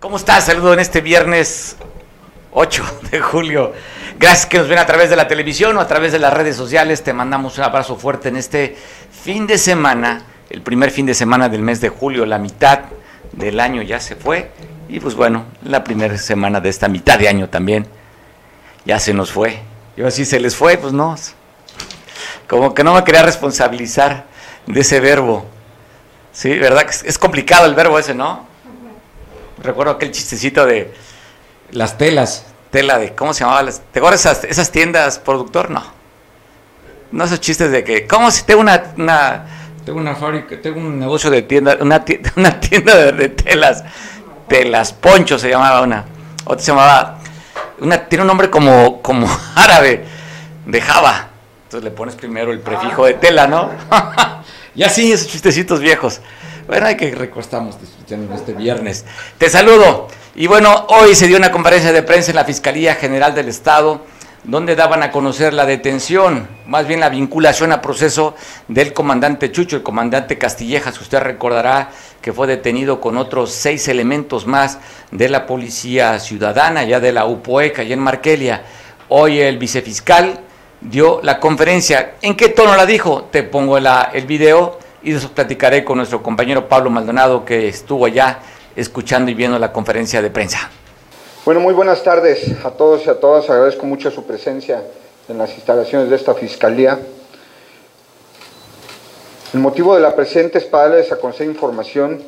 [0.00, 0.46] ¿Cómo estás?
[0.46, 1.76] Saludo en este viernes
[2.52, 3.74] 8 de julio.
[4.18, 6.56] Gracias que nos ven a través de la televisión o a través de las redes
[6.56, 7.02] sociales.
[7.02, 8.78] Te mandamos un abrazo fuerte en este
[9.10, 12.80] fin de semana, el primer fin de semana del mes de julio, la mitad
[13.32, 14.50] del año ya se fue.
[14.88, 17.86] Y pues bueno, la primera semana de esta mitad de año también
[18.86, 19.58] ya se nos fue.
[19.98, 21.14] Y así se les fue, pues no,
[22.48, 24.24] como que no me quería responsabilizar
[24.66, 25.44] de ese verbo.
[26.32, 26.86] Sí, ¿verdad?
[27.04, 28.48] Es complicado el verbo ese, ¿no?
[29.62, 30.92] Recuerdo aquel chistecito de
[31.72, 33.70] las telas, tela de, ¿cómo se llamaba?
[33.70, 35.70] ¿Te acuerdas esas, esas tiendas, productor?
[35.70, 35.82] No.
[37.12, 39.46] No esos chistes de que, ¿cómo si tengo una, una
[39.84, 43.84] tengo una fábrica, tengo un negocio de tienda, una tienda, una tienda de, telas,
[44.46, 46.04] telas, poncho se llamaba una,
[46.44, 47.18] otra se llamaba,
[47.80, 50.04] una, tiene un nombre como, como árabe,
[50.66, 51.30] de Java,
[51.64, 53.70] entonces le pones primero el prefijo de tela, ¿no?
[54.74, 56.20] y así esos chistecitos viejos.
[56.66, 57.76] Bueno, hay que recostamos
[58.34, 59.04] este viernes.
[59.38, 60.08] Te saludo.
[60.34, 64.02] Y bueno, hoy se dio una conferencia de prensa en la Fiscalía General del Estado
[64.44, 68.34] donde daban a conocer la detención, más bien la vinculación a proceso
[68.68, 71.90] del comandante Chucho, el comandante Castillejas, usted recordará
[72.22, 74.78] que fue detenido con otros seis elementos más
[75.10, 78.62] de la Policía Ciudadana, ya de la UPOECA, y en Markelia.
[79.08, 80.40] Hoy el vicefiscal
[80.80, 82.14] dio la conferencia.
[82.22, 83.28] ¿En qué tono la dijo?
[83.30, 88.40] Te pongo el video y eso platicaré con nuestro compañero Pablo Maldonado que estuvo allá
[88.76, 90.70] escuchando y viendo la conferencia de prensa.
[91.44, 93.48] Bueno, muy buenas tardes a todos y a todas.
[93.48, 94.82] Agradezco mucho su presencia
[95.28, 96.98] en las instalaciones de esta fiscalía.
[99.52, 102.22] El motivo de la presente es para darles a conocer información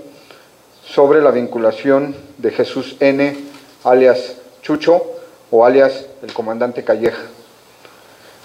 [0.85, 3.37] sobre la vinculación de Jesús N.,
[3.85, 5.03] alias Chucho
[5.51, 7.23] o alias el comandante Calleja.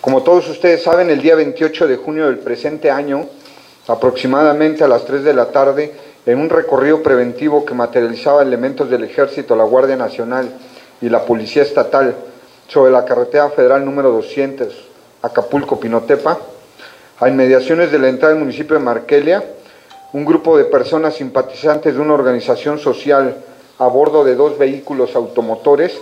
[0.02, 3.28] Como todos ustedes saben, el día 28 de junio del presente año,
[3.88, 5.94] aproximadamente a las 3 de la tarde,
[6.26, 10.50] en un recorrido preventivo que materializaba elementos del Ejército, la Guardia Nacional
[11.02, 12.16] y la Policía Estatal
[12.68, 14.68] sobre la carretera federal número 200,
[15.22, 16.38] Acapulco-Pinotepa,
[17.20, 19.44] a inmediaciones de la entrada del municipio de Marquelia,
[20.14, 23.38] un grupo de personas simpatizantes de una organización social
[23.80, 26.00] a bordo de dos vehículos automotores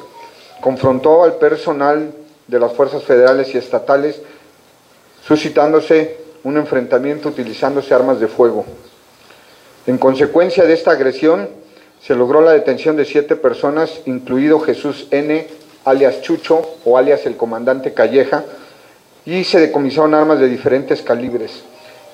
[0.61, 2.13] confrontó al personal
[2.47, 4.21] de las fuerzas federales y estatales,
[5.25, 8.65] suscitándose un enfrentamiento utilizándose armas de fuego.
[9.87, 11.49] En consecuencia de esta agresión,
[12.01, 15.47] se logró la detención de siete personas, incluido Jesús N.,
[15.85, 18.45] alias Chucho o alias el comandante Calleja,
[19.25, 21.63] y se decomisaron armas de diferentes calibres.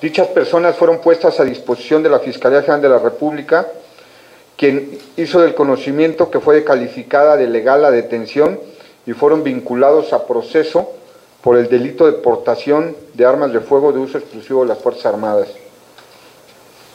[0.00, 3.66] Dichas personas fueron puestas a disposición de la Fiscalía General de la República,
[4.56, 8.58] quien hizo del conocimiento que fue calificada de legal la detención
[9.04, 11.01] y fueron vinculados a proceso
[11.42, 15.06] por el delito de portación de armas de fuego de uso exclusivo de las Fuerzas
[15.06, 15.48] Armadas.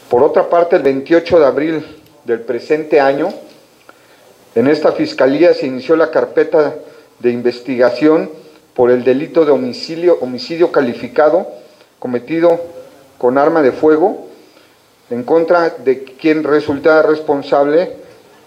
[0.09, 1.85] Por otra parte, el 28 de abril
[2.23, 3.29] del presente año,
[4.55, 6.75] en esta fiscalía se inició la carpeta
[7.19, 8.29] de investigación
[8.73, 11.47] por el delito de homicidio, homicidio calificado
[11.99, 12.59] cometido
[13.17, 14.27] con arma de fuego
[15.09, 17.97] en contra de quien resulta responsable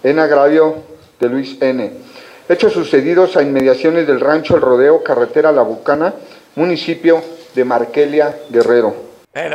[0.03, 0.77] en agravio
[1.19, 2.10] de Luis N
[2.51, 6.15] hechos sucedidos a inmediaciones del rancho El Rodeo, carretera La Bucana,
[6.57, 7.23] municipio
[7.55, 8.95] de Marquelia, Guerrero.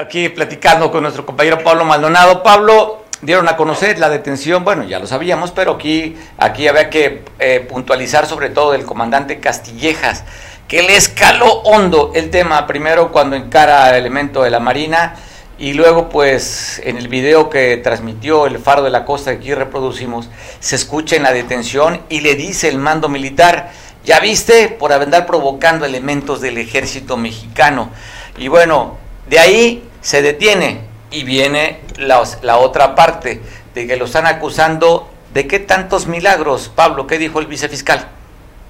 [0.01, 2.41] aquí platicando con nuestro compañero Pablo Maldonado.
[2.41, 7.23] Pablo, dieron a conocer la detención, bueno, ya lo sabíamos, pero aquí, aquí había que
[7.39, 10.23] eh, puntualizar sobre todo el comandante Castillejas,
[10.69, 15.15] que le escaló hondo el tema, primero cuando encara al elemento de la Marina,
[15.57, 19.53] y luego, pues, en el video que transmitió el Faro de la Costa que aquí
[19.53, 20.29] reproducimos,
[20.59, 23.71] se escucha en la detención y le dice el mando militar,
[24.03, 27.91] ya viste, por andar provocando elementos del ejército mexicano.
[28.37, 28.97] Y bueno,
[29.27, 33.41] de ahí se detiene y viene la, la otra parte,
[33.73, 36.69] de que lo están acusando de qué tantos milagros.
[36.73, 38.07] Pablo, ¿qué dijo el vicefiscal?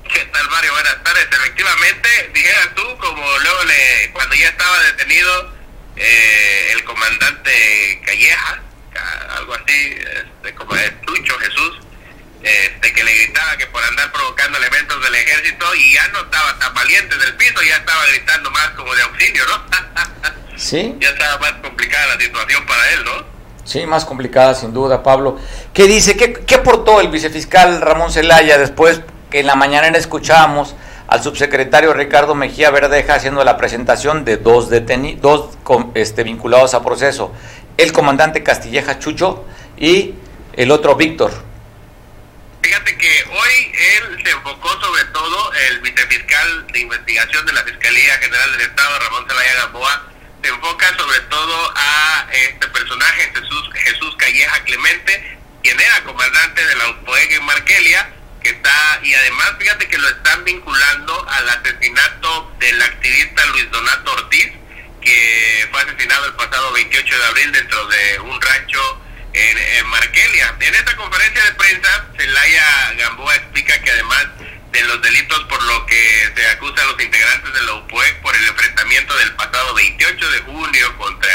[0.04, 0.72] ¿Qué tal, Mario?
[0.72, 1.28] Buenas tardes.
[1.31, 5.52] Efectivamente, dijeras tú, como luego le, cuando ya estaba detenido,
[5.95, 8.62] eh, el comandante Calleja,
[9.38, 11.80] algo así, este, como es Tucho Jesús,
[12.44, 16.59] este, que le gritaba que por andar provocando elementos del ejército y ya no estaba
[16.59, 20.57] tan valiente del piso, ya estaba gritando más como de auxilio, ¿no?
[20.57, 20.95] sí.
[21.00, 23.36] Ya estaba más complicada la situación para él, ¿no?
[23.63, 25.39] Sí, más complicada sin duda, Pablo.
[25.74, 26.15] ¿Qué dice?
[26.15, 29.01] ¿Qué, qué aportó el vicefiscal Ramón Zelaya después
[29.31, 30.75] que en la mañana escuchábamos
[31.07, 35.22] al subsecretario Ricardo Mejía Verdeja haciendo la presentación de dos, detenidos,
[35.63, 37.34] dos este, vinculados a proceso?
[37.78, 39.46] El comandante Castilleja Chucho
[39.78, 40.16] y
[40.54, 41.31] el otro Víctor.
[42.62, 48.18] Fíjate que hoy él se enfocó sobre todo, el vicefiscal de investigación de la Fiscalía
[48.18, 50.04] General del Estado, Ramón Zelaya Gamboa,
[50.42, 56.75] se enfoca sobre todo a este personaje, Jesús, Jesús Calleja Clemente, quien era comandante de
[56.75, 58.15] la UPOEG en Markelia,
[58.45, 64.12] que está, y además fíjate que lo están vinculando al asesinato del activista Luis Donato
[64.12, 64.51] Ortiz,
[65.01, 69.01] que fue asesinado el pasado 28 de abril dentro de un rancho
[69.33, 70.56] en, Markelia.
[70.59, 74.27] En esta conferencia de prensa, Celaya Gamboa explica que además
[74.71, 78.36] de los delitos por lo que se acusa a los integrantes de la UPOEC por
[78.36, 81.31] el enfrentamiento del pasado 28 de junio contra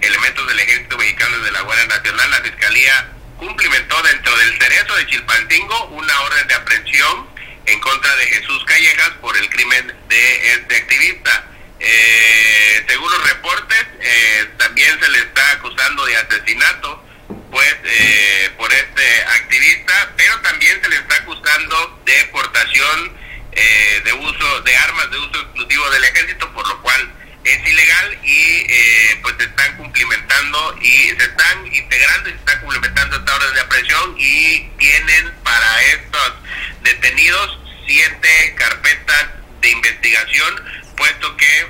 [0.00, 4.94] elementos del Ejército Mexicano y de la Guardia Nacional, la Fiscalía cumplimentó dentro del cerezo
[4.96, 7.28] de Chilpancingo una orden de aprehensión
[7.66, 11.44] en contra de Jesús Callejas por el crimen de este activista.
[11.78, 17.02] Eh, según los reportes, eh, también se le está acusando de asesinato
[17.50, 23.16] pues eh, por este activista, pero también se le está acusando de portación
[23.52, 27.12] eh, de uso de armas de uso exclusivo del ejército, por lo cual
[27.46, 32.60] es ilegal y eh, pues se están cumplimentando y se están integrando y se está
[32.60, 36.32] cumplimentando esta orden de aprehensión y tienen para estos
[36.82, 39.26] detenidos siete carpetas
[39.60, 40.64] de investigación,
[40.96, 41.66] puesto que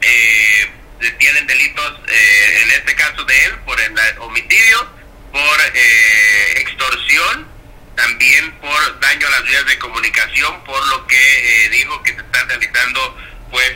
[0.00, 0.70] eh,
[1.18, 4.90] tienen delitos, eh, en este caso de él, por el homicidio,
[5.32, 7.48] por eh, extorsión,
[7.94, 12.20] también por daño a las vías de comunicación, por lo que eh, dijo que se
[12.20, 13.18] están realizando,
[13.56, 13.72] pues,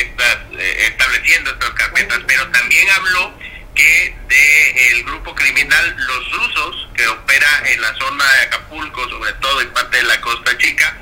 [0.00, 0.38] estas,
[0.78, 3.38] estableciendo estas carpetas, pero también habló
[3.74, 9.32] que de el grupo criminal Los Rusos, que opera en la zona de Acapulco, sobre
[9.34, 10.96] todo en parte de la Costa Chica,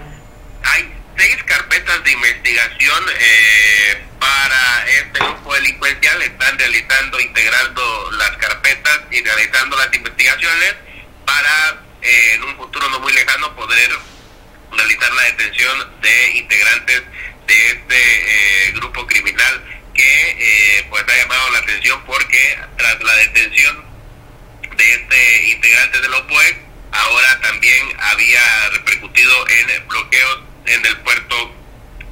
[0.64, 6.22] hay seis carpetas de investigación eh, para este grupo delincuencial.
[6.22, 10.74] Están realizando, integrando las carpetas y realizando las investigaciones
[11.24, 13.92] para eh, en un futuro no muy lejano poder
[14.72, 17.02] realizar la detención de integrantes
[17.46, 23.84] de este eh, grupo criminal que pues ha llamado la atención porque tras la detención
[24.76, 26.56] de este integrante de la OPUE
[26.92, 31.54] ahora también había repercutido en bloqueos en el puerto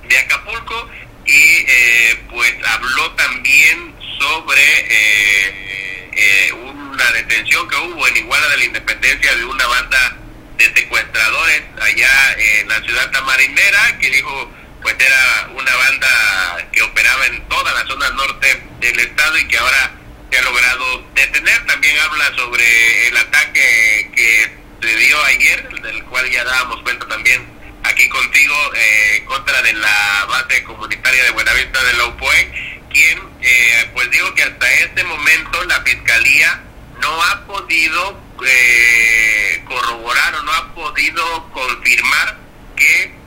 [0.08, 0.90] de Acapulco
[1.26, 8.56] y eh, pues habló también sobre eh, eh, una detención que hubo en Iguala de
[8.56, 10.16] la Independencia de una banda
[10.56, 17.26] de secuestradores allá en la ciudad tamarinera que dijo pues era una banda que operaba
[17.26, 19.92] en toda la zona norte del estado y que ahora
[20.30, 21.66] se ha logrado detener.
[21.66, 27.46] También habla sobre el ataque que se dio ayer, del cual ya dábamos cuenta también
[27.84, 33.90] aquí contigo eh, contra de la base comunitaria de Buenavista de la UPOE, quien eh,
[33.94, 36.62] pues digo que hasta este momento la fiscalía
[37.00, 42.36] no ha podido eh, corroborar o no ha podido confirmar
[42.76, 43.19] que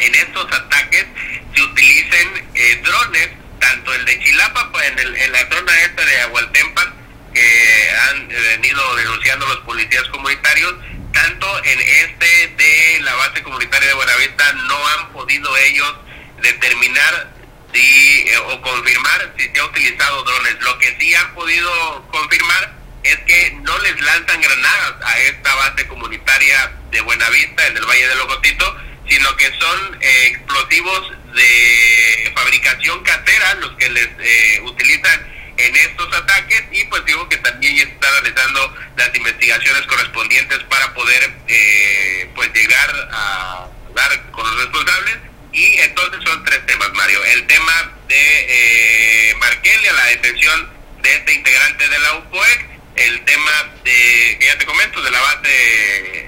[0.00, 1.06] en estos ataques
[1.54, 6.04] se utilicen eh, drones, tanto el de Chilapa pues, en, el, en la zona esta
[6.04, 6.94] de Agualtempan,
[7.34, 10.74] que han venido denunciando los policías comunitarios,
[11.12, 15.94] tanto en este de la base comunitaria de Buenavista no han podido ellos
[16.42, 17.32] determinar
[17.72, 20.56] si eh, o confirmar si se ha utilizado drones.
[20.60, 25.86] Lo que sí han podido confirmar es que no les lanzan granadas a esta base
[25.88, 28.76] comunitaria de Buenavista en el Valle de Logotito,
[29.08, 35.26] sino que son eh, explosivos de fabricación casera los que les eh, utilizan
[35.56, 36.64] en estos ataques.
[36.72, 42.52] Y pues digo que también ya está realizando las investigaciones correspondientes para poder eh, pues
[42.52, 45.16] llegar a dar con los responsables.
[45.52, 47.24] Y entonces son tres temas Mario.
[47.24, 50.70] El tema de eh, Markelia la detención
[51.02, 53.50] de este integrante de la UPOEC el tema
[53.84, 56.19] de que ya te comento de la base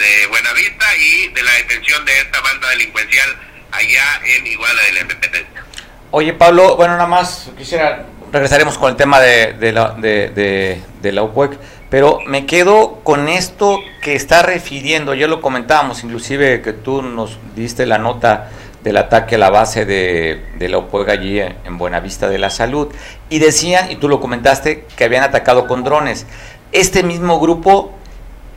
[0.00, 3.36] de Buenavista y de la detención de esta banda delincuencial
[3.70, 5.64] allá en Iguala de la Independencia
[6.10, 11.58] Oye Pablo, bueno nada más quisiera regresaremos con el tema de, la, de, la UPUEC,
[11.88, 17.38] pero me quedo con esto que está refiriendo, ya lo comentábamos, inclusive que tú nos
[17.56, 18.50] diste la nota
[18.84, 22.88] del ataque a la base de, la UPUEC allí en Buenavista de la Salud,
[23.28, 26.26] y decían, y tú lo comentaste, que habían atacado con drones.
[26.72, 27.92] Este mismo grupo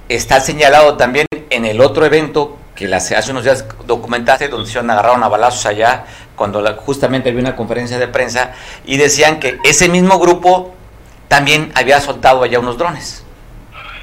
[0.09, 5.23] está señalado también en el otro evento que hace unos días documentaste, donde se agarraron
[5.23, 6.05] a balazos allá
[6.35, 8.53] cuando justamente había una conferencia de prensa
[8.85, 10.75] y decían que ese mismo grupo
[11.27, 13.23] también había soltado allá unos drones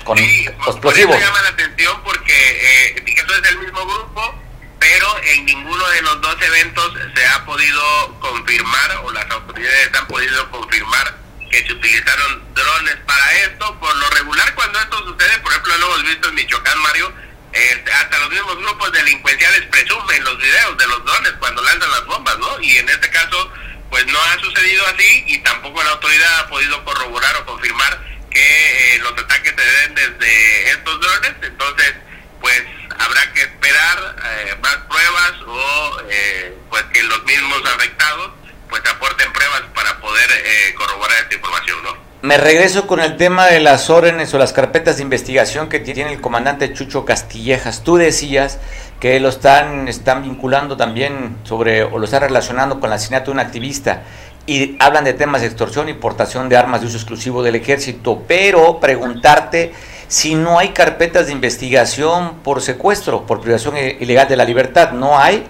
[0.05, 0.81] con Sí, explosivos.
[0.81, 4.35] Por eso llama la atención porque eh, Picasso es del mismo grupo,
[4.79, 10.07] pero en ninguno de los dos eventos se ha podido confirmar o las autoridades han
[10.07, 11.20] podido confirmar
[11.51, 13.79] que se utilizaron drones para esto.
[13.79, 17.13] Por lo regular, cuando esto sucede, por ejemplo, lo hemos visto en Michoacán, Mario,
[17.53, 22.07] este, hasta los mismos grupos delincuenciales presumen los videos de los drones cuando lanzan las
[22.07, 22.61] bombas, ¿no?
[22.61, 23.53] Y en este caso,
[23.91, 28.95] pues no ha sucedido así y tampoco la autoridad ha podido corroborar o confirmar que
[28.95, 31.33] eh, los ataques se den desde estos drones.
[31.43, 31.95] Entonces,
[32.41, 32.63] pues
[32.99, 38.31] habrá que esperar eh, más pruebas o eh, pues que los mismos afectados
[38.71, 42.11] pues aporten pruebas para poder eh, corroborar esta información, ¿no?
[42.23, 46.13] Me regreso con el tema de las órdenes o las carpetas de investigación que tiene
[46.13, 47.83] el comandante Chucho Castillejas.
[47.83, 48.59] Tú decías
[49.01, 53.33] que lo están, están vinculando también sobre, o lo están relacionando con el asesinato de
[53.33, 54.03] un activista.
[54.45, 58.23] Y hablan de temas de extorsión y portación de armas de uso exclusivo del ejército.
[58.29, 59.73] Pero preguntarte
[60.07, 64.93] si no hay carpetas de investigación por secuestro, por privación ilegal de la libertad.
[64.93, 65.49] ¿No hay?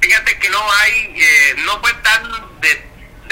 [0.00, 2.45] Fíjate que no hay, eh, no fue tan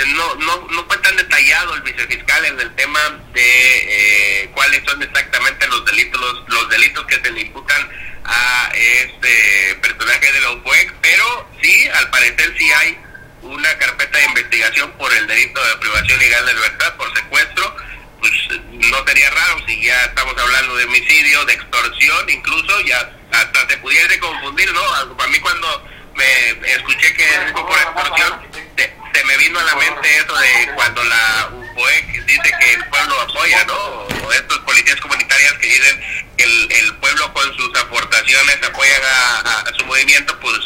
[0.07, 3.01] no, no, no fue tan detallado el vicefiscal en el tema
[3.33, 7.89] de eh, cuáles son exactamente los delitos, los, los delitos que se le imputan
[8.25, 12.99] a este personaje de la UPOEC, pero sí, al parecer sí hay
[13.43, 17.77] una carpeta de investigación por el delito de privación ilegal de libertad, por secuestro,
[18.21, 18.33] pues
[18.71, 23.77] no sería raro si ya estamos hablando de homicidio, de extorsión, incluso ya hasta se
[23.79, 25.17] pudiese confundir, ¿no?
[25.17, 28.41] Para mí cuando me escuché que es por extorsión,
[28.77, 32.85] se, se me vino a la mente eso de cuando la UPOEC dice que el
[32.87, 33.75] pueblo apoya, ¿no?
[33.75, 36.01] O estos policías comunitarias que dicen
[36.37, 40.59] que el, el pueblo con sus aportaciones apoyan a, su movimiento, pues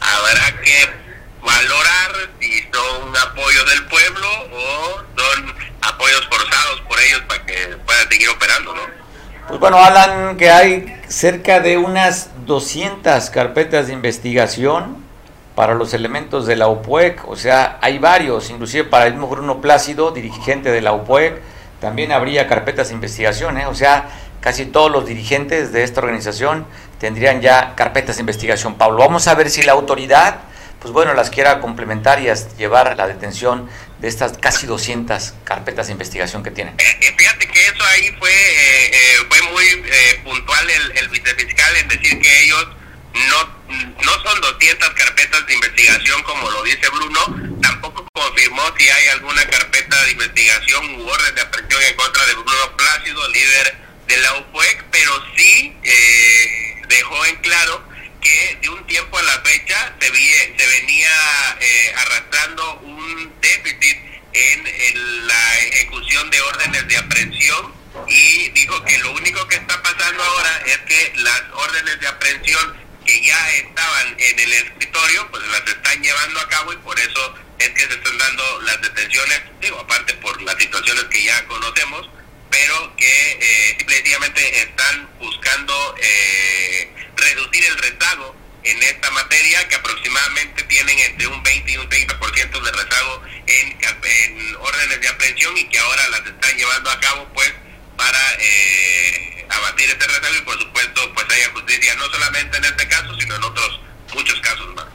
[0.00, 0.90] habrá que
[1.40, 8.08] valorar si son apoyos del pueblo o son apoyos forzados por ellos para que puedan
[8.08, 9.07] seguir operando, ¿no?
[9.48, 14.96] Pues bueno, hablan que hay cerca de unas 200 carpetas de investigación
[15.54, 19.60] para los elementos de la UPOEC, o sea, hay varios, inclusive para el mismo Bruno
[19.60, 21.40] Plácido, dirigente de la UPOEC,
[21.80, 23.66] también habría carpetas de investigación, ¿eh?
[23.66, 24.08] o sea,
[24.40, 26.64] casi todos los dirigentes de esta organización
[27.00, 28.74] tendrían ya carpetas de investigación.
[28.74, 30.36] Pablo, vamos a ver si la autoridad,
[30.80, 33.68] pues bueno, las quiera complementar y as- llevar la detención
[34.00, 36.74] de estas casi 200 carpetas de investigación que tienen.
[36.78, 39.64] Eh, eh, fíjate que eso ahí fue eh, eh, fue muy
[40.24, 42.68] puntual el, el vicefiscal en decir que ellos
[43.28, 43.58] no
[44.02, 49.44] no son 200 carpetas de investigación como lo dice Bruno, tampoco confirmó si hay alguna
[49.46, 53.76] carpeta de investigación u orden de aprehensión en contra de Bruno Plácido, líder
[54.06, 57.86] de la UPOEC, pero sí eh, dejó en claro
[58.22, 61.10] que de un tiempo a la fecha se, vie- se venía
[61.60, 63.98] eh, arrastrando un déficit
[64.32, 67.74] en, en la ejecución de órdenes de aprehensión
[68.08, 72.76] y dijo que lo único que está pasando ahora es que las órdenes de aprehensión
[73.04, 77.34] que ya estaban en el escritorio, pues las están llevando a cabo y por eso
[77.58, 82.10] es que se están dando las detenciones, digo, aparte por las situaciones que ya conocemos,
[82.50, 90.62] pero que eh, simplemente están buscando eh, reducir el rezago en esta materia, que aproximadamente
[90.64, 95.64] tienen entre un 20 y un 30% de rezago en, en órdenes de aprehensión y
[95.70, 97.54] que ahora las están llevando a cabo, pues,
[97.98, 102.88] para eh, abatir este rezago y, por supuesto, pues haya justicia, no solamente en este
[102.88, 103.80] caso, sino en otros
[104.14, 104.86] muchos casos más.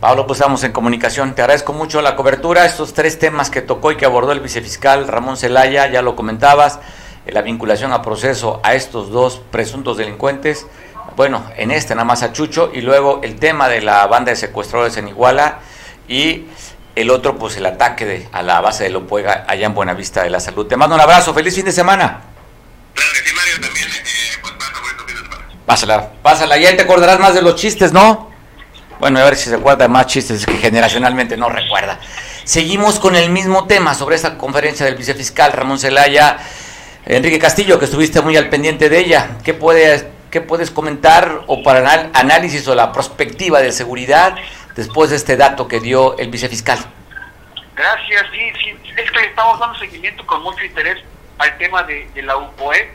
[0.00, 1.34] Pablo, pues estamos en comunicación.
[1.34, 2.64] Te agradezco mucho la cobertura.
[2.64, 6.78] Estos tres temas que tocó y que abordó el vicefiscal Ramón Celaya, ya lo comentabas,
[7.26, 10.66] eh, la vinculación a proceso a estos dos presuntos delincuentes.
[11.16, 14.36] Bueno, en este nada más a Chucho y luego el tema de la banda de
[14.36, 15.58] secuestradores en Iguala
[16.08, 16.46] y
[16.94, 20.30] el otro, pues el ataque de, a la base de Lopuega allá en Buenavista de
[20.30, 20.66] la Salud.
[20.66, 22.29] Te mando un abrazo, feliz fin de semana.
[23.00, 25.48] Claro que sí, Mario, también, eh, pues pasa bonito fin de semana.
[25.64, 28.30] Pásala, pásala, ya te acordarás más de los chistes, ¿no?
[28.98, 31.98] Bueno, a ver si se acuerda de más chistes que generacionalmente no recuerda.
[32.44, 36.36] Seguimos con el mismo tema sobre esta conferencia del vicefiscal Ramón Celaya.
[37.06, 39.38] Enrique Castillo, que estuviste muy al pendiente de ella.
[39.42, 44.34] ¿Qué puedes, qué puedes comentar o para anal- análisis o la perspectiva de seguridad
[44.76, 46.78] después de este dato que dio el vicefiscal?
[47.74, 50.98] Gracias, sí, sí, es que le estamos dando seguimiento con mucho interés
[51.40, 52.90] al tema de, la UPOE,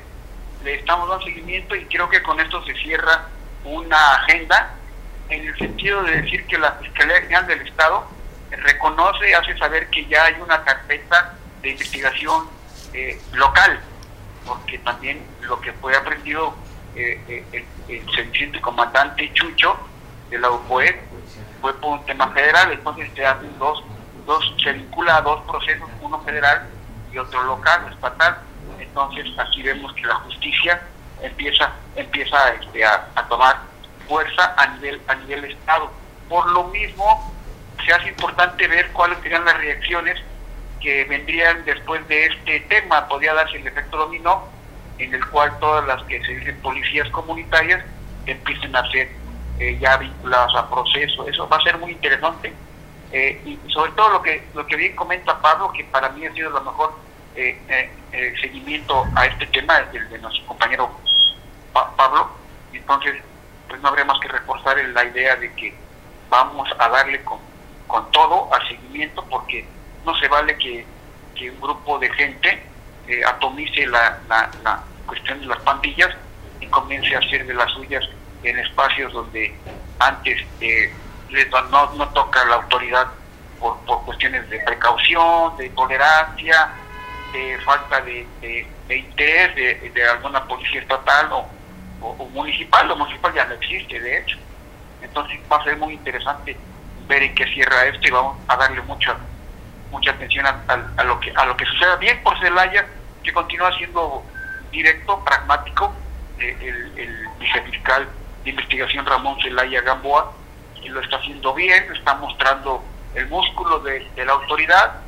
[0.64, 3.28] le estamos dando seguimiento y creo que con esto se cierra
[3.64, 4.75] una agenda
[5.30, 8.08] en el sentido de decir que la Fiscalía General del Estado
[8.52, 11.34] reconoce, hace saber que ya hay una carpeta
[11.64, 12.48] de investigación
[12.94, 13.80] eh, local,
[14.46, 16.54] porque también lo que fue aprendido
[16.96, 19.75] eh, eh, el, el comandante Chucho
[20.30, 21.02] de la UPOE
[21.62, 23.84] fue por un tema federal, entonces se hacen dos,
[24.28, 26.70] dos, se vincula a dos procesos, uno federal
[27.15, 28.38] y otro local, estatal.
[28.77, 30.81] Entonces aquí vemos que la justicia
[31.22, 33.55] empieza empieza este, a, tomar
[34.07, 35.89] fuerza a nivel a nivel estado.
[36.27, 37.34] Por lo mismo
[37.86, 40.22] se hace importante ver cuáles serían las reacciones
[40.81, 43.07] que vendrían después de este tema.
[43.07, 44.50] Podría darse el efecto dominó
[44.98, 47.84] en el cual todas las que se dicen policías comunitarias
[48.25, 49.10] empiecen a ser
[49.60, 51.27] eh, ya vinculadas a proceso.
[51.27, 52.53] Eso va a ser muy interesante.
[53.17, 56.34] Eh, y sobre todo lo que lo que bien comenta Pablo, que para mí ha
[56.34, 56.93] sido lo mejor
[57.38, 57.89] eh,
[58.41, 60.91] seguimiento a este tema, el de nuestro compañero
[61.72, 62.29] Pablo.
[62.74, 63.15] Entonces,
[63.69, 65.74] pues no habrá más que reforzar la idea de que
[66.29, 67.39] vamos a darle con,
[67.88, 69.65] con todo al seguimiento, porque
[70.05, 70.86] no se vale que,
[71.36, 72.63] que un grupo de gente
[73.25, 76.13] atomice la, la, la cuestión de las pandillas
[76.60, 78.03] y comience a hacer de las suyas
[78.43, 79.55] en espacios donde
[80.00, 80.93] antes eh,
[81.70, 83.08] no, toca la autoridad
[83.60, 86.70] por, cuestiones de precaución, de tolerancia,
[87.34, 88.27] de falta de,
[88.89, 89.56] interés
[89.94, 91.48] de, alguna policía estatal o,
[92.32, 92.88] municipal.
[92.88, 94.38] Lo municipal ya no existe, de hecho.
[95.01, 96.58] Entonces va a ser muy interesante
[97.08, 99.15] ver en qué cierra esto y vamos a darle mucha
[99.92, 102.86] mucha atención a, lo que a lo que suceda bien por Celaya
[103.24, 104.24] que continúa siendo
[104.72, 105.94] directo pragmático
[106.39, 108.10] eh, el, el vicefiscal
[108.46, 110.32] de investigación Ramón Zelaya Gamboa,
[110.86, 112.84] y lo está haciendo bien, está mostrando
[113.15, 115.01] el músculo de, la autoridad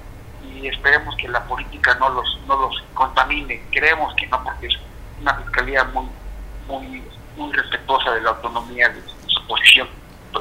[0.44, 3.62] y esperemos que la política no los, no los contamine.
[3.72, 4.74] Creemos que no, porque es
[5.22, 6.08] una fiscalía muy,
[6.68, 7.04] muy,
[7.36, 9.88] muy respetuosa de la autonomía de, su posición.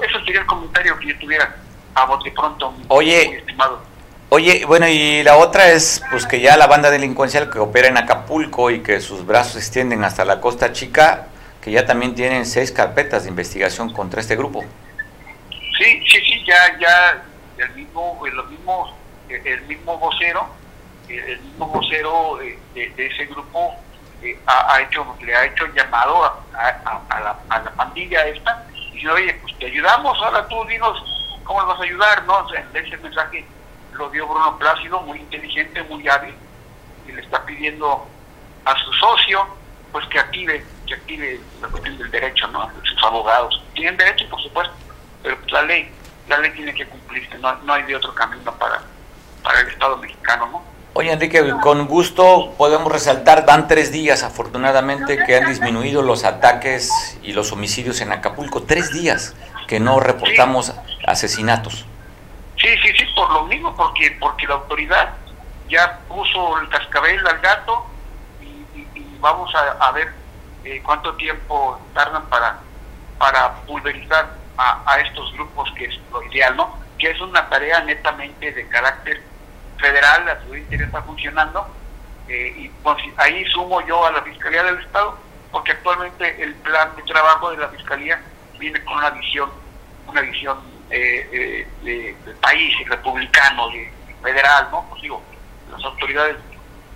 [0.03, 1.57] Eso sería el comentario que yo tuviera
[1.95, 3.81] a bote pronto, Oye, estimado.
[4.29, 7.97] Oye, bueno, y la otra es pues que ya la banda delincuencial que opera en
[7.97, 11.29] Acapulco y que sus brazos se extienden hasta la Costa Chica,
[11.61, 14.65] que ya también tienen seis carpetas de investigación contra este grupo.
[15.79, 17.23] Sí, sí, sí, ya, ya
[17.59, 18.97] el mismo, el mismo,
[19.29, 20.49] el mismo vocero,
[21.09, 22.39] el mismo vocero
[22.75, 23.75] de, ese grupo
[24.23, 27.03] eh, ha, hecho, le ha hecho llamado a, la,
[27.51, 30.99] a, la, pandilla esta y dice, oye, pues te ayudamos, ahora tú dinos
[31.45, 32.47] cómo le vas a ayudar, ¿no?
[32.51, 33.45] ese mensaje
[33.93, 36.35] lo dio Bruno Plácido, muy inteligente, muy hábil,
[37.07, 38.07] y le está pidiendo
[38.65, 39.47] a su socio,
[39.93, 42.71] pues que active que active la cuestión del derecho, ¿no?
[42.85, 44.75] Sus abogados tienen derecho, por supuesto,
[45.27, 45.91] pero pues la ley,
[46.29, 48.81] la ley tiene que cumplirse, no, no hay de otro camino para,
[49.43, 50.63] para el Estado mexicano, ¿no?
[50.93, 57.19] Oye, Enrique, con gusto podemos resaltar, van tres días afortunadamente que han disminuido los ataques
[57.25, 59.35] y los homicidios en Acapulco, tres días
[59.67, 60.73] que no reportamos
[61.05, 61.85] asesinatos.
[62.57, 65.13] Sí, sí, sí, por lo mismo, porque, porque la autoridad
[65.69, 67.85] ya puso el cascabel al gato
[68.41, 70.13] y, vamos a ver
[70.63, 72.61] eh, cuánto tiempo tardan para,
[73.19, 76.79] para pulverizar a, estos grupos, que es lo ideal, ¿no?
[76.99, 79.23] Que es una tarea netamente de carácter
[79.79, 81.69] federal, la seguridad está funcionando,
[82.29, 85.19] eh, y pues, ahí sumo yo a la Fiscalía del Estado,
[85.53, 88.21] porque actualmente el plan de trabajo de la Fiscalía
[88.59, 89.51] viene con una visión,
[90.07, 90.59] una visión
[90.91, 93.93] eh, de, país republicano, de,
[94.23, 94.87] federal, ¿no?
[94.89, 95.23] Pues digo,
[95.71, 96.37] las autoridades,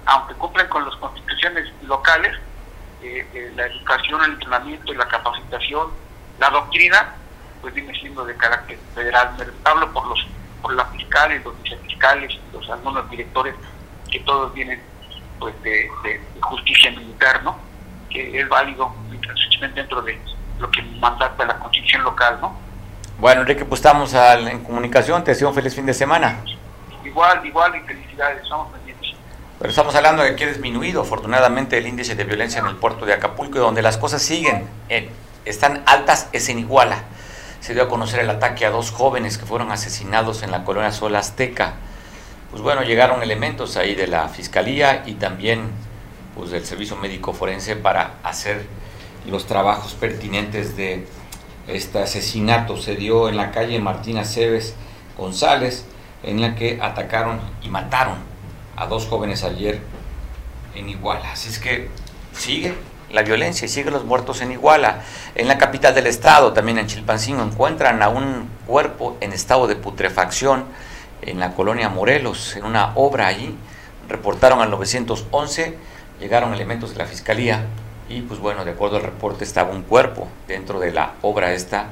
[0.07, 2.37] aunque cumplen con las constituciones locales,
[3.03, 5.88] eh, eh, la educación, el entrenamiento y la capacitación,
[6.38, 7.14] la doctrina,
[7.61, 9.35] pues viene siendo de carácter federal.
[9.38, 10.27] Me hablo por los
[10.62, 13.55] por las fiscales, los vicefiscales, los algunos directores
[14.11, 14.81] que todos vienen
[15.38, 15.90] pues de,
[16.42, 17.57] justicia militar, ¿no?
[18.11, 18.92] Que es válido
[19.75, 20.18] dentro de
[20.59, 22.55] lo que mandata la constitución local, ¿no?
[23.18, 25.23] Bueno, Enrique, pues estamos en comunicación.
[25.25, 26.38] Te deseo un feliz fin de semana.
[27.05, 28.42] Igual, igual, y felicidades.
[28.42, 29.11] Estamos pendientes.
[29.59, 33.05] Pero estamos hablando de que ha disminuido afortunadamente el índice de violencia en el puerto
[33.05, 34.66] de Acapulco donde las cosas siguen,
[35.44, 37.05] están altas, es en Iguala.
[37.61, 40.92] Se dio a conocer el ataque a dos jóvenes que fueron asesinados en la colonia
[40.92, 41.75] Sol Azteca.
[42.51, 45.70] Pues bueno, llegaron elementos ahí de la fiscalía y también
[46.35, 48.64] pues del servicio médico forense para hacer
[49.27, 51.07] los trabajos pertinentes de
[51.68, 52.77] este asesinato.
[52.77, 54.75] Se dio en la calle Martina Cebes
[55.18, 55.85] González,
[56.23, 58.18] en la que atacaron y mataron
[58.77, 59.81] a dos jóvenes ayer
[60.75, 61.33] en Iguala.
[61.33, 61.88] Así es que
[62.33, 62.75] sigue
[63.12, 65.03] la violencia y sigue los muertos en Iguala.
[65.35, 69.77] En la capital del estado, también en Chilpancingo, encuentran a un cuerpo en estado de
[69.77, 70.64] putrefacción
[71.23, 73.57] en la colonia Morelos, en una obra allí.
[74.09, 75.77] Reportaron al 911,
[76.20, 77.66] llegaron elementos de la fiscalía
[78.09, 81.87] y pues bueno, de acuerdo al reporte estaba un cuerpo dentro de la obra esta,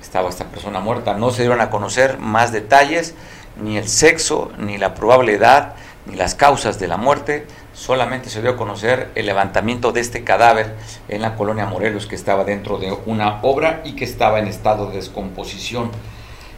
[0.00, 1.14] estaba esta persona muerta.
[1.14, 3.14] No se dieron a conocer más detalles,
[3.60, 5.74] ni el sexo, ni la probable edad,
[6.06, 7.46] ni las causas de la muerte,
[7.78, 10.74] solamente se dio a conocer el levantamiento de este cadáver
[11.08, 14.90] en la colonia Morelos que estaba dentro de una obra y que estaba en estado
[14.90, 15.92] de descomposición.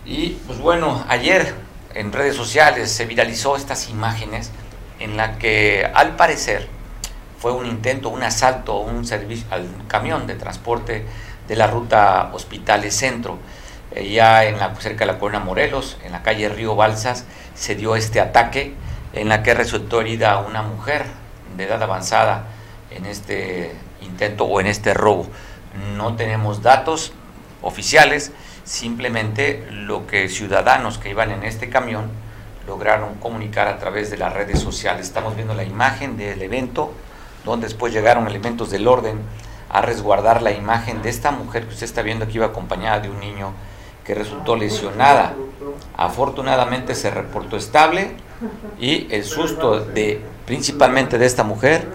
[0.06, 1.54] Y pues bueno, ayer
[1.94, 4.50] en redes sociales se viralizó estas imágenes
[4.98, 6.68] en la que al parecer
[7.38, 11.04] fue un intento, un asalto un servicio, al camión de transporte
[11.46, 13.38] de la ruta Hospitales Centro.
[13.92, 17.74] Eh, ya en la, cerca de la Corona Morelos, en la calle Río Balsas, se
[17.74, 18.74] dio este ataque
[19.12, 21.06] en la que resultó herida una mujer
[21.56, 22.44] de edad avanzada
[22.90, 25.26] en este intento o en este robo.
[25.96, 27.12] No tenemos datos
[27.62, 28.32] oficiales,
[28.64, 32.10] simplemente lo que ciudadanos que iban en este camión
[32.66, 35.06] lograron comunicar a través de las redes sociales.
[35.06, 36.92] Estamos viendo la imagen del evento,
[37.44, 39.20] donde después llegaron elementos del orden
[39.68, 43.10] a resguardar la imagen de esta mujer que usted está viendo que iba acompañada de
[43.10, 43.52] un niño
[44.04, 45.34] que resultó lesionada.
[45.96, 48.12] Afortunadamente se reportó estable
[48.78, 51.86] y el susto de principalmente de esta mujer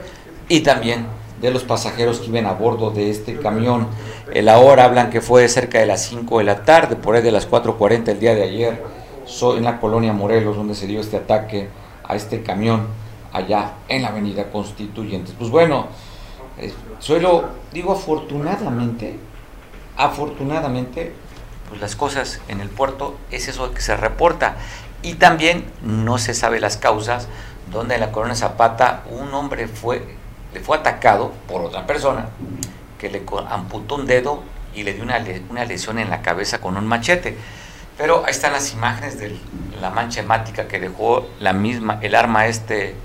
[0.47, 1.08] y también
[1.41, 3.88] de los pasajeros que iban a bordo de este camión.
[4.34, 7.31] El ahora hablan que fue cerca de las 5 de la tarde, por ahí de
[7.31, 8.84] las 4.40 el día de ayer,
[9.58, 11.67] en la colonia Morelos, donde se dio este ataque
[12.03, 12.88] a este camión
[13.34, 15.36] allá en la avenida Constituyentes.
[15.38, 15.88] Pues bueno,
[16.58, 19.19] eh, suelo, digo afortunadamente,
[19.97, 21.13] afortunadamente,
[21.67, 24.58] pues las cosas en el puerto es eso que se reporta.
[25.05, 27.27] Y también no se sabe las causas
[27.71, 30.03] donde en la colonia Zapata un hombre fue,
[30.51, 32.25] le fue atacado por otra persona
[32.97, 34.41] que le amputó un dedo
[34.73, 37.37] y le dio una, una lesión en la cabeza con un machete.
[37.99, 39.37] Pero ahí están las imágenes de
[39.79, 42.95] la mancha hemática que dejó la misma, el arma este,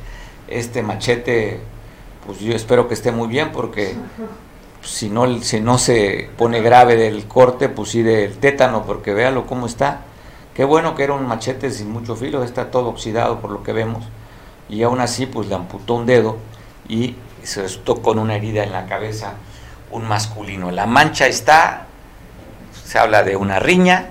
[0.48, 1.60] este machete,
[2.24, 3.94] pues yo espero que esté muy bien porque
[4.82, 9.44] si no, si no se pone grave del corte, pues sí del tétano, porque véalo
[9.44, 10.06] cómo está.
[10.60, 13.72] Qué bueno que era un machete sin mucho filo, está todo oxidado por lo que
[13.72, 14.04] vemos.
[14.68, 16.36] Y aún así, pues le amputó un dedo
[16.86, 19.36] y se resultó con una herida en la cabeza
[19.90, 20.70] un masculino.
[20.70, 21.86] La mancha está,
[22.84, 24.10] se habla de una riña,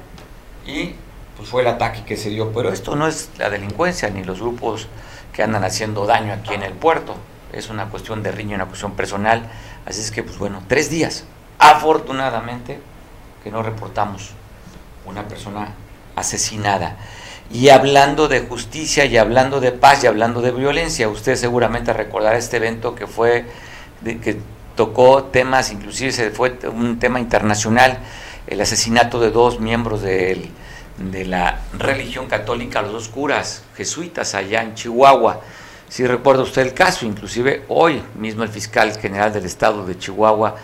[0.66, 0.96] y
[1.38, 2.52] pues fue el ataque que se dio.
[2.52, 4.88] Pero esto no es la delincuencia ni los grupos
[5.32, 7.14] que andan haciendo daño aquí en el puerto.
[7.54, 9.52] Es una cuestión de riño, una cuestión personal.
[9.86, 11.26] Así es que, pues bueno, tres días.
[11.60, 12.80] Afortunadamente
[13.44, 14.32] que no reportamos
[15.06, 15.76] una persona
[16.16, 16.98] asesinada.
[17.52, 22.38] Y hablando de justicia y hablando de paz y hablando de violencia, usted seguramente recordará
[22.38, 23.46] este evento que fue,
[24.04, 24.38] que
[24.76, 28.00] tocó temas, inclusive se fue un tema internacional
[28.48, 30.50] el asesinato de dos miembros de,
[30.98, 35.42] de la religión católica, los dos curas jesuitas allá en Chihuahua.
[35.88, 40.56] Si recuerda usted el caso, inclusive hoy mismo el fiscal general del estado de Chihuahua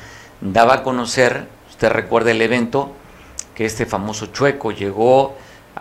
[0.42, 2.96] daba a conocer, usted recuerda el evento,
[3.56, 5.36] que este famoso chueco llegó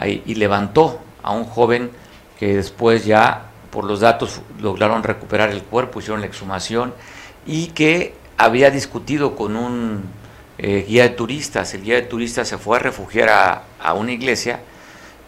[0.04, 1.90] y levantó a un joven
[2.38, 6.94] que después ya por los datos lograron recuperar el cuerpo, hicieron la exhumación
[7.46, 10.04] y que había discutido con un
[10.58, 11.74] eh, guía de turistas.
[11.74, 14.60] El guía de turistas se fue a refugiar a, una iglesia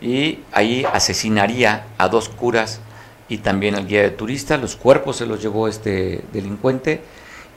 [0.00, 2.80] y ahí asesinaría a dos curas
[3.28, 4.60] y también al guía de turistas.
[4.60, 7.02] Los cuerpos se los llevó este delincuente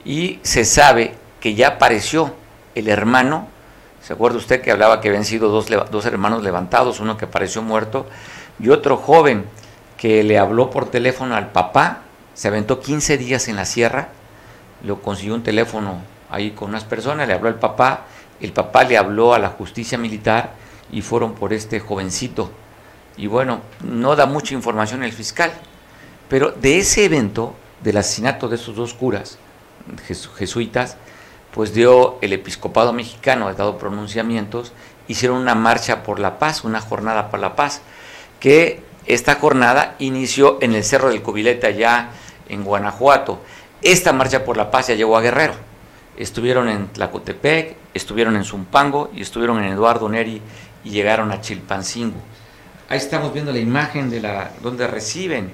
[0.04, 2.34] y se sabe que ya apareció
[2.74, 3.48] el hermano.
[4.10, 7.62] ¿Se acuerda usted que hablaba que habían sido dos, dos hermanos levantados, uno que apareció
[7.62, 8.06] muerto
[8.58, 9.44] y otro joven
[9.96, 12.00] que le habló por teléfono al papá?
[12.34, 14.08] Se aventó 15 días en la sierra,
[14.82, 18.06] lo consiguió un teléfono ahí con unas personas, le habló al papá,
[18.40, 20.54] el papá le habló a la justicia militar
[20.90, 22.50] y fueron por este jovencito.
[23.16, 25.52] Y bueno, no da mucha información el fiscal,
[26.28, 29.38] pero de ese evento, del asesinato de esos dos curas
[30.36, 30.96] jesuitas,
[31.52, 34.72] pues dio el episcopado mexicano, ha dado pronunciamientos,
[35.08, 37.82] hicieron una marcha por la paz, una jornada por la paz,
[38.38, 42.10] que esta jornada inició en el Cerro del Cubilete allá
[42.48, 43.40] en Guanajuato.
[43.82, 45.70] Esta marcha por la paz ya llegó a Guerrero
[46.20, 50.42] estuvieron en Tlacotepec, estuvieron en Zumpango y estuvieron en Eduardo Neri
[50.84, 52.18] y llegaron a Chilpancingo.
[52.90, 55.50] Ahí estamos viendo la imagen de la donde reciben,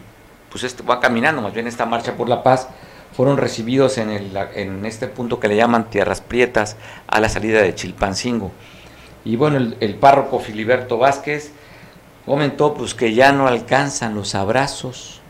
[0.51, 2.69] pues esto va caminando, más bien esta marcha por la paz,
[3.17, 6.77] fueron recibidos en, este punto que le llaman Tierras Prietas
[7.07, 8.53] a la salida de Chilpancingo.
[9.25, 11.53] Y bueno, el, el párroco Filiberto Vázquez
[12.27, 15.21] comentó pues que ya no alcanzan los abrazos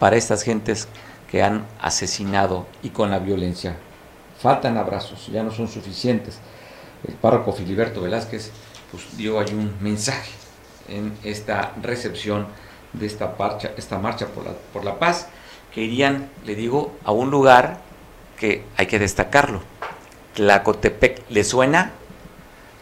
[0.00, 0.88] para estas gentes
[1.30, 3.76] que han asesinado y con la violencia
[4.40, 6.38] faltan abrazos, ya no son suficientes.
[7.06, 8.50] El párroco Filiberto Velázquez
[8.90, 10.32] pues, dio ahí un mensaje
[10.88, 12.46] en esta recepción
[12.92, 15.28] de esta marcha, esta marcha por la, por la paz,
[15.76, 17.80] que irían, le digo, a un lugar
[18.38, 19.60] que hay que destacarlo.
[20.32, 21.90] Tlacotepec, ¿le suena?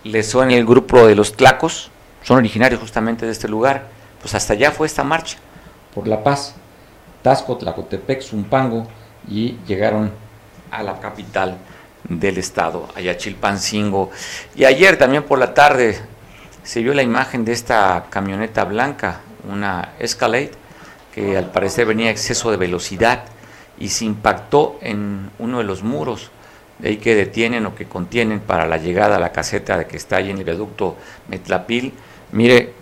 [0.05, 1.91] ¿Le suena el grupo de los Tlacos?
[2.23, 3.89] Son originarios justamente de este lugar.
[4.21, 5.39] Pues hasta allá fue esta marcha
[5.93, 6.55] por la paz.
[7.23, 8.87] Tasco, Tlacotepec, Zumpango,
[9.29, 10.13] y llegaron
[10.71, 11.59] a la capital
[12.05, 14.13] del estado, allá Chilpancingo.
[14.55, 15.99] Y ayer también por la tarde
[16.63, 20.53] se vio la imagen de esta camioneta blanca, una Escalade,
[21.15, 23.25] que al parecer venía exceso de velocidad
[23.79, 26.31] y se impactó en uno de los muros
[26.79, 29.97] de ahí que detienen o que contienen para la llegada a la caseta de que
[29.97, 30.97] está ahí en el viaducto
[31.29, 31.93] Metlapil.
[32.33, 32.73] Mire,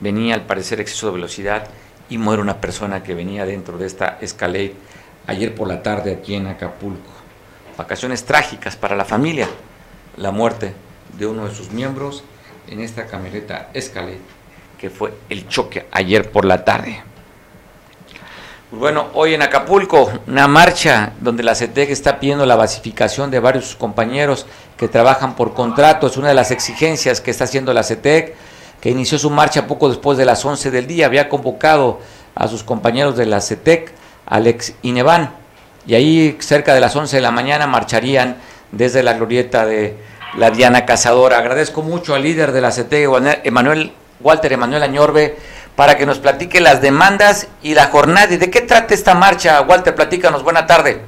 [0.00, 1.68] venía al parecer exceso de velocidad
[2.08, 4.74] y muere una persona que venía dentro de esta Escalade
[5.28, 7.10] ayer por la tarde aquí en Acapulco.
[7.78, 9.48] Vacaciones trágicas para la familia,
[10.16, 10.74] la muerte
[11.16, 12.24] de uno de sus miembros
[12.68, 14.18] en esta camioneta Escalade,
[14.78, 17.11] que fue el choque ayer por la tarde.
[18.72, 23.38] Pues bueno, hoy en Acapulco, una marcha donde la CETEC está pidiendo la basificación de
[23.38, 24.46] varios compañeros
[24.78, 26.06] que trabajan por contrato.
[26.06, 28.34] Es una de las exigencias que está haciendo la CETEC,
[28.80, 31.04] que inició su marcha poco después de las 11 del día.
[31.04, 32.00] Había convocado
[32.34, 33.92] a sus compañeros de la CETEC,
[34.24, 35.34] Alex Inevan,
[35.86, 38.38] y ahí cerca de las 11 de la mañana marcharían
[38.70, 39.98] desde la glorieta de
[40.38, 41.36] la Diana Cazadora.
[41.36, 43.06] Agradezco mucho al líder de la CETEC,
[43.44, 45.36] Emanuel, Walter Emanuel Añorbe,
[45.76, 48.32] para que nos platique las demandas y la jornada.
[48.32, 49.60] ¿Y de qué trata esta marcha?
[49.62, 50.42] Walter, platícanos.
[50.42, 51.00] Buena tarde.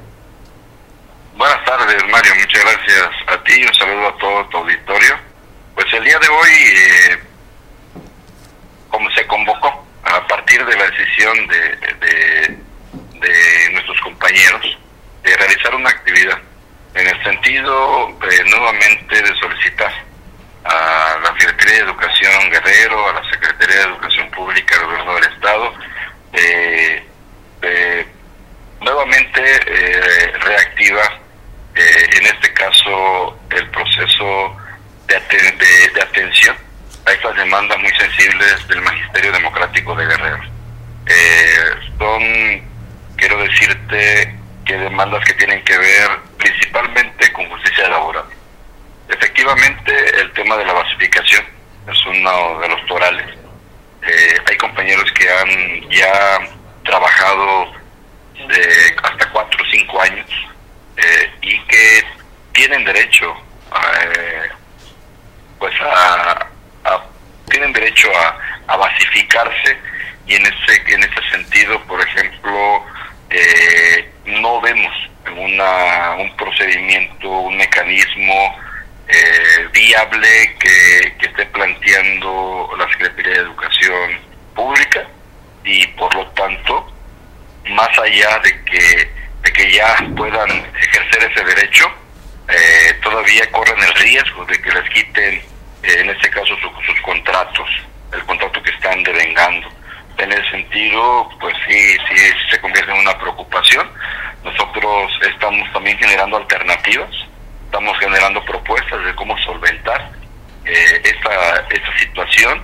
[1.37, 2.33] Buenas tardes, Mario.
[2.35, 5.15] Muchas gracias a ti y un saludo a todo tu auditorio.
[5.75, 7.19] Pues el día de hoy, eh,
[8.89, 12.59] como se convocó a partir de la decisión de, de,
[13.73, 14.77] nuestros compañeros
[15.23, 16.37] de realizar una actividad
[16.93, 19.91] en el sentido eh, nuevamente de solicitar
[20.65, 25.23] a la Secretaría de Educación Guerrero, a la Secretaría de Educación Pública del Gobierno del
[25.25, 25.73] Estado,
[26.33, 27.07] eh,
[27.61, 28.05] eh,
[28.81, 31.01] nuevamente eh, reactiva,
[31.75, 34.57] en este caso, el proceso
[35.07, 35.19] de,
[35.93, 36.55] de, atención
[37.05, 40.43] a estas demandas muy sensibles del Magisterio Democrático de Guerrero.
[41.99, 42.23] son,
[43.17, 48.23] quiero decirte, que demandas que tienen que ver principalmente con justicia laboral
[49.07, 51.45] Efectivamente, el tema de la basificación
[51.87, 53.37] es uno de los torales.
[54.01, 56.39] Eh, hay compañeros que han ya
[56.83, 57.73] trabajado
[58.35, 60.29] de hasta cuatro o cinco años
[60.97, 62.03] eh, y que
[62.53, 63.35] tienen derecho
[63.71, 64.49] a, eh,
[65.57, 66.47] pues a,
[67.49, 68.37] tienen derecho a,
[68.73, 69.77] a, basificarse
[70.27, 72.85] y en ese en ese sentido por ejemplo
[74.25, 74.93] no vemos
[75.35, 78.55] una, un procedimiento un mecanismo
[79.07, 84.19] eh, viable que, esté planteando la Secretaría de Educación
[84.55, 85.05] Pública
[85.63, 86.91] y por lo tanto,
[87.69, 91.91] más allá de que, de que ya puedan ejercer ese derecho,
[92.47, 95.33] eh, todavía corren el riesgo de que les quiten,
[95.83, 97.69] eh, en este caso, sus contratos,
[98.13, 99.67] el contrato que están devengando.
[100.17, 103.89] En ese sentido, pues sí, sí se convierte en una preocupación.
[104.43, 107.24] Nosotros estamos también generando alternativas
[107.75, 110.09] estamos generando propuestas de cómo solventar
[110.63, 112.63] eh, esta, esta situación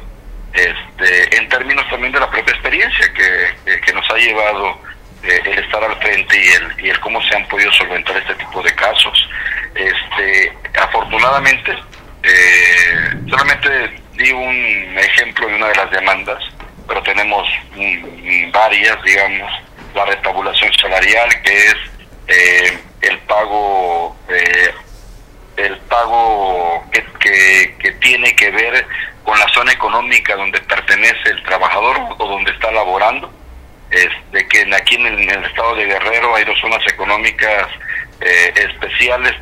[0.54, 4.80] este, en términos también de la propia experiencia que, que nos ha llevado
[5.24, 8.36] eh, el estar al frente y el, y el cómo se han podido solventar este
[8.36, 9.30] tipo de casos.
[9.76, 11.74] Este, afortunadamente,
[12.24, 13.70] eh, solamente
[14.14, 16.42] di un ejemplo de una de las demandas,
[16.88, 17.50] pero tenemos
[18.54, 19.52] varias, digamos,
[19.94, 21.76] la retabulación salarial, que es
[22.30, 24.74] eh, el pago eh,
[25.58, 28.88] el pago que, que, tiene que ver
[29.24, 33.32] con la zona económica donde pertenece el trabajador o donde está laborando.
[33.90, 37.68] de que aquí en el, estado de Guerrero hay dos zonas económicas
[38.22, 39.34] eh, especiales,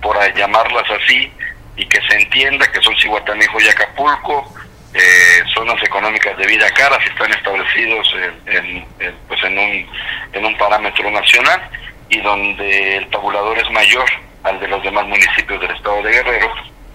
[0.00, 1.32] por llamarlas así,
[1.76, 4.52] y que se entienda que son Cihuatanejo y Acapulco,
[4.94, 8.14] eh, zonas económicas de vida cara, si están establecidos
[8.46, 8.84] en,
[9.26, 9.90] pues en, un,
[10.32, 11.62] en un parámetro nacional
[12.10, 14.04] y donde el tabulador es mayor
[14.44, 16.52] al de los demás municipios del estado de Guerrero.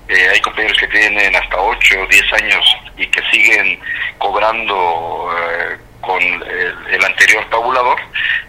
[0.07, 3.79] Eh, hay compañeros que tienen hasta 8 o 10 años y que siguen
[4.17, 7.99] cobrando eh, con el, anterior tabulador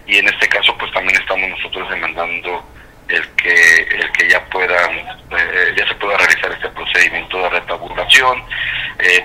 [0.05, 2.63] y en este caso pues también estamos nosotros demandando
[3.09, 8.43] el que el que ya puedan eh, ya se pueda realizar este procedimiento de retabulación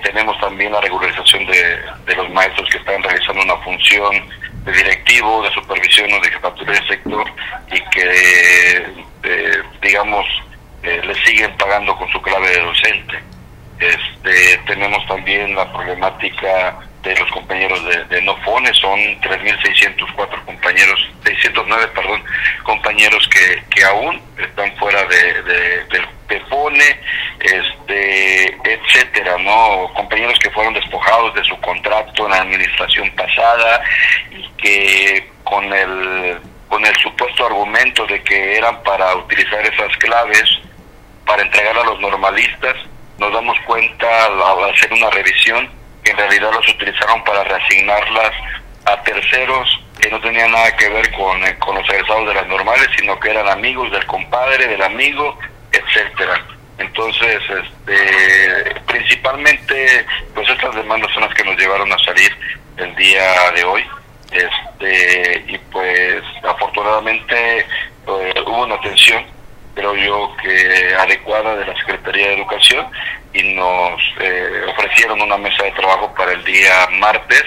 [0.03, 4.29] tenemos también la regularización de, de los maestros que están realizando una función
[4.65, 7.31] de directivo, de supervisión o de jefatura del sector
[7.71, 8.85] y que
[9.25, 10.25] eh, digamos,
[10.83, 13.19] eh, le siguen pagando con su clave de docente.
[13.79, 21.87] Este, tenemos también la problemática de los compañeros de, de Nofone, son 3.604 compañeros, 609,
[21.93, 22.23] perdón,
[22.63, 26.99] compañeros que, que aún están fuera de, de, del PEPONE,
[27.39, 29.91] este, etcétera, ¿no?
[29.93, 33.83] Compañeros que fueron despojados de su contrato en la administración pasada
[34.31, 36.39] y que con el
[36.75, 40.43] con el supuesto argumento de que eran para utilizar esas claves
[41.25, 42.75] para entregar a los normalistas,
[43.17, 45.69] nos damos cuenta al hacer una revisión
[46.03, 48.31] que en realidad las utilizaron para reasignarlas
[48.83, 52.47] a terceros que no tenían nada que ver con, eh, con los egresados de las
[52.47, 55.39] normales, sino que eran amigos del compadre, del amigo,
[55.71, 56.45] etcétera.
[56.77, 62.35] Entonces, este, principalmente, pues estas demandas son las que nos llevaron a salir
[62.75, 63.85] el día de hoy.
[64.31, 67.65] Este, y pues afortunadamente
[68.05, 69.23] pues, hubo una atención,
[69.73, 72.87] creo yo que adecuada de la Secretaría de Educación
[73.33, 77.43] y nos eh, ofrecieron una mesa de trabajo para el día martes,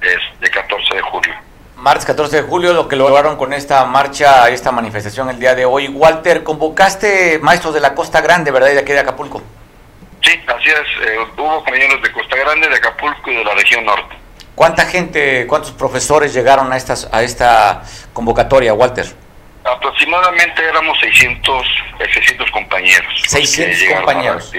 [0.00, 1.34] de 14 de julio.
[1.78, 5.64] Martes 14 de julio, lo que lograron con esta marcha, esta manifestación el día de
[5.64, 5.86] hoy.
[5.86, 8.70] Walter, convocaste maestros de la Costa Grande, ¿verdad?
[8.70, 9.40] Y de aquí de Acapulco.
[10.22, 11.08] Sí, así es.
[11.08, 14.16] Eh, hubo compañeros de Costa Grande, de Acapulco y de la región norte.
[14.58, 19.06] ¿Cuánta gente, cuántos profesores llegaron a, estas, a esta convocatoria, Walter?
[19.62, 21.64] Aproximadamente éramos 600,
[22.12, 23.22] 600 compañeros.
[23.28, 24.52] 600 compañeros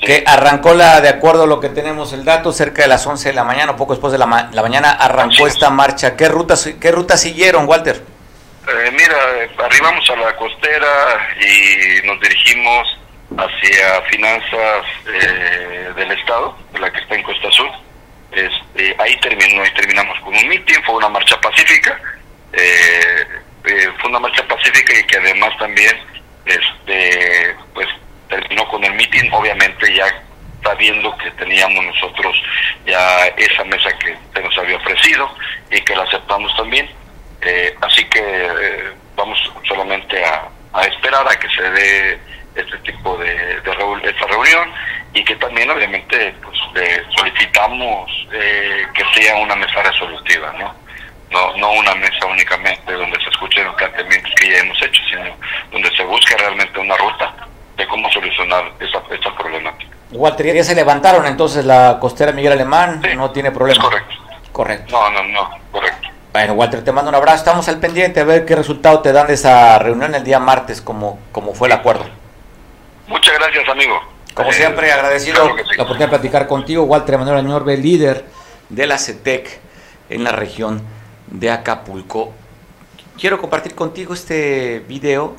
[0.00, 3.28] que arrancó la, de acuerdo a lo que tenemos el dato, cerca de las 11
[3.28, 6.16] de la mañana, poco después de la, mañana, arrancó esta marcha.
[6.16, 8.02] ¿Qué rutas, qué rutas siguieron, Walter?
[8.66, 12.98] Eh, mira, arribamos a la costera y nos dirigimos
[13.38, 17.70] hacia finanzas eh, del Estado, la que está en Costa Azul.
[18.32, 21.98] Este, ahí, terminó, ahí terminamos con un mitin, fue una marcha pacífica.
[22.52, 23.26] Eh,
[24.00, 25.96] fue una marcha pacífica y que además también
[26.46, 27.86] este pues
[28.28, 30.06] terminó con el mitin, obviamente ya
[30.62, 32.34] sabiendo que teníamos nosotros
[32.86, 35.28] ya esa mesa que se nos había ofrecido
[35.70, 36.88] y que la aceptamos también.
[37.40, 40.48] Eh, así que eh, vamos solamente a,
[40.84, 42.20] esperar a que se dé
[42.54, 44.72] este tipo de, de esta reunión
[45.14, 50.74] y que también obviamente pues le solicitamos eh, que sea una mesa resolutiva, ¿no?
[51.30, 55.34] No, no una mesa únicamente donde se escuchen los planteamientos que ya hemos hecho, sino
[55.70, 57.34] donde se busque realmente una ruta
[57.76, 59.90] de cómo solucionar esa, esta problemática.
[60.10, 63.82] Walter, ya se levantaron entonces la costera Miguel Alemán, no tiene problema.
[63.82, 64.14] correcto.
[64.52, 64.92] Correcto.
[64.92, 66.08] No, no, no, correcto.
[66.32, 67.38] Bueno, Walter, te mando un abrazo.
[67.38, 70.80] Estamos al pendiente a ver qué resultado te dan de esa reunión el día martes,
[70.82, 72.04] como, como fue el acuerdo.
[73.06, 74.00] Muchas gracias, amigo.
[74.34, 78.24] Como eh, siempre, agradecido la oportunidad de platicar contigo, Walter Manuel Añorbe, líder
[78.68, 79.60] de la CETEC
[80.08, 80.82] en la región
[81.30, 82.32] de Acapulco.
[83.18, 85.36] Quiero compartir contigo este video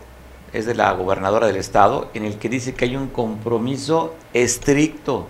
[0.54, 5.28] es de la gobernadora del estado, en el que dice que hay un compromiso estricto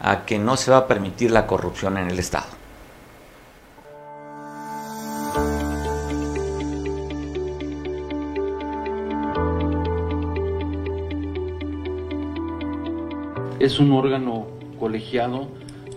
[0.00, 2.46] a que no se va a permitir la corrupción en el estado.
[13.64, 14.46] Es un órgano
[14.78, 15.48] colegiado,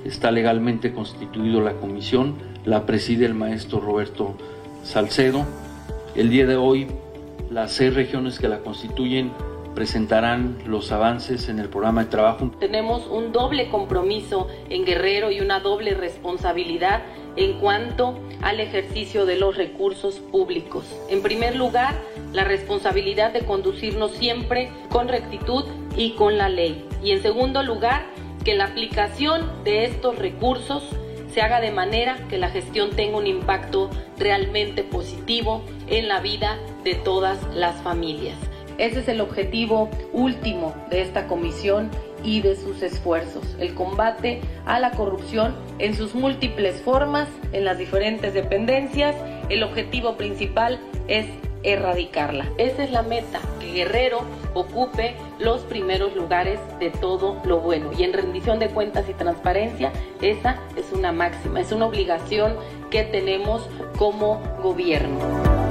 [0.06, 4.38] está legalmente constituido la comisión, la preside el maestro Roberto
[4.84, 5.46] Salcedo.
[6.16, 6.88] El día de hoy
[7.52, 9.34] las seis regiones que la constituyen
[9.76, 12.52] presentarán los avances en el programa de trabajo.
[12.58, 17.02] Tenemos un doble compromiso en Guerrero y una doble responsabilidad
[17.36, 20.86] en cuanto al ejercicio de los recursos públicos.
[21.10, 21.96] En primer lugar,
[22.32, 25.66] la responsabilidad de conducirnos siempre con rectitud
[25.98, 26.87] y con la ley.
[27.04, 28.06] Y en segundo lugar,
[28.44, 30.84] que la aplicación de estos recursos
[31.34, 36.58] se haga de manera que la gestión tenga un impacto realmente positivo en la vida
[36.84, 38.38] de todas las familias.
[38.78, 41.90] Ese es el objetivo último de esta comisión
[42.24, 47.78] y de sus esfuerzos, el combate a la corrupción en sus múltiples formas, en las
[47.78, 49.16] diferentes dependencias.
[49.50, 51.26] El objetivo principal es
[51.68, 52.50] erradicarla.
[52.58, 54.22] Esa es la meta, que Guerrero
[54.54, 57.92] ocupe los primeros lugares de todo lo bueno.
[57.98, 62.56] Y en rendición de cuentas y transparencia, esa es una máxima, es una obligación
[62.90, 65.67] que tenemos como gobierno.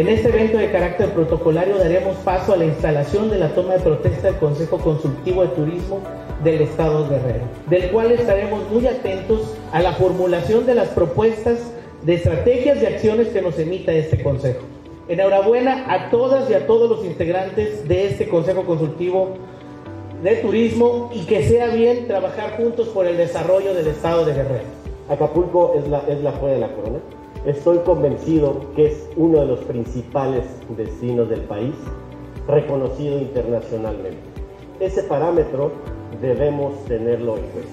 [0.00, 3.80] En este evento de carácter protocolario daremos paso a la instalación de la toma de
[3.80, 6.00] protesta del Consejo Consultivo de Turismo
[6.42, 11.58] del Estado de Guerrero, del cual estaremos muy atentos a la formulación de las propuestas
[12.02, 14.60] de estrategias y acciones que nos emita este Consejo.
[15.06, 19.34] Enhorabuena a todas y a todos los integrantes de este Consejo Consultivo
[20.22, 24.64] de Turismo y que sea bien trabajar juntos por el desarrollo del Estado de Guerrero.
[25.10, 27.00] Acapulco es la, es la de la corona.
[27.46, 30.44] Estoy convencido que es uno de los principales
[30.76, 31.74] destinos del país,
[32.46, 34.18] reconocido internacionalmente.
[34.78, 35.72] Ese parámetro
[36.20, 37.70] debemos tenerlo en cuenta.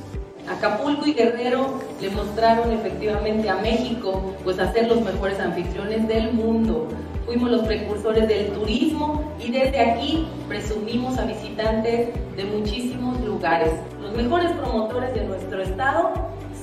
[0.50, 6.32] Acapulco y Guerrero le mostraron efectivamente a México pues a ser los mejores anfitriones del
[6.32, 6.88] mundo.
[7.26, 13.74] Fuimos los precursores del turismo y desde aquí presumimos a visitantes de muchísimos lugares.
[14.02, 16.14] Los mejores promotores de nuestro estado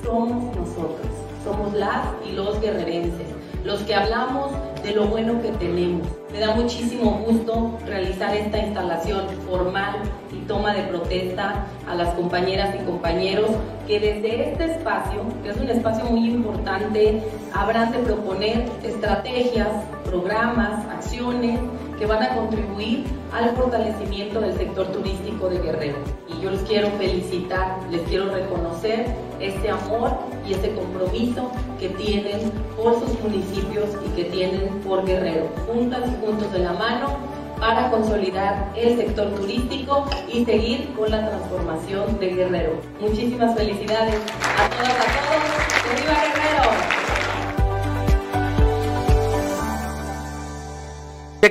[0.03, 1.07] somos nosotros,
[1.45, 3.27] somos las y los guerrerenses,
[3.63, 4.51] los que hablamos
[4.83, 6.07] de lo bueno que tenemos.
[6.33, 9.95] Me da muchísimo gusto realizar esta instalación formal
[10.33, 13.51] y toma de protesta a las compañeras y compañeros
[13.87, 17.21] que desde este espacio, que es un espacio muy importante,
[17.53, 19.69] habrán de proponer estrategias,
[20.05, 21.59] programas, acciones
[21.97, 23.05] que van a contribuir
[23.35, 25.97] al fortalecimiento del sector turístico de Guerrero.
[26.29, 29.07] Y yo les quiero felicitar, les quiero reconocer
[29.41, 30.11] este amor
[30.47, 35.49] y este compromiso que tienen por sus municipios y que tienen por Guerrero.
[35.67, 37.17] Juntas y juntos de la mano
[37.59, 42.73] para consolidar el sector turístico y seguir con la transformación de Guerrero.
[43.01, 46.01] Muchísimas felicidades a todas, a todos.
[46.01, 46.94] ¡Viva Guerrero!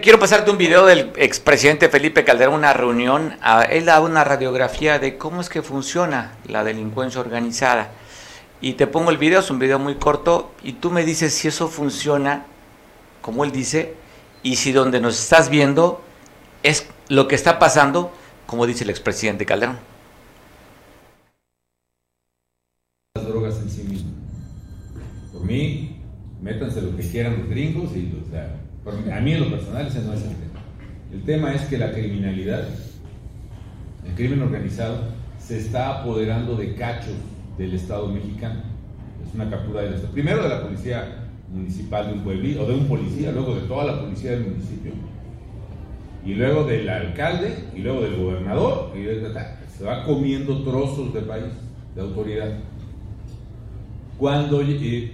[0.02, 3.36] Quiero pasarte un video del expresidente Felipe Calderón, una reunión.
[3.70, 7.90] Él da una radiografía de cómo es que funciona la delincuencia organizada.
[8.60, 11.48] Y te pongo el video, es un video muy corto, y tú me dices si
[11.48, 12.46] eso funciona,
[13.20, 13.94] como él dice,
[14.42, 16.02] y si donde nos estás viendo
[16.62, 18.12] es lo que está pasando,
[18.46, 19.78] como dice el expresidente Calderón.
[23.14, 24.14] Las drogas en sí mismas.
[25.32, 26.00] Por mí,
[26.40, 28.28] métanse lo que quieran los gringos y los
[28.86, 30.60] a mí en lo personal ese no es el tema.
[31.12, 32.66] El tema es que la criminalidad,
[34.06, 34.98] el crimen organizado,
[35.38, 37.14] se está apoderando de cachos
[37.56, 38.60] del Estado mexicano.
[39.26, 40.12] Es una captura del Estado.
[40.12, 43.84] Primero de la policía municipal de un pueblito, o de un policía, luego de toda
[43.84, 44.92] la policía del municipio,
[46.24, 49.04] y luego del alcalde, y luego del gobernador, y
[49.76, 51.52] se va comiendo trozos de país,
[51.94, 52.50] de autoridad.
[54.18, 55.12] Cuando eh,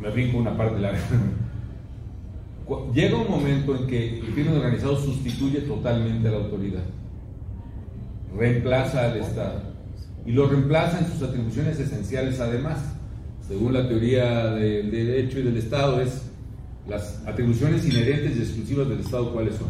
[0.00, 0.92] me brinco una parte de la
[2.94, 6.82] llega un momento en que el crimen organizado sustituye totalmente a la autoridad,
[8.36, 9.62] reemplaza al Estado
[10.24, 12.78] y lo reemplaza en sus atribuciones esenciales además.
[13.46, 16.22] Según la teoría del derecho y del Estado, es
[16.88, 19.68] las atribuciones inherentes y exclusivas del Estado cuáles son.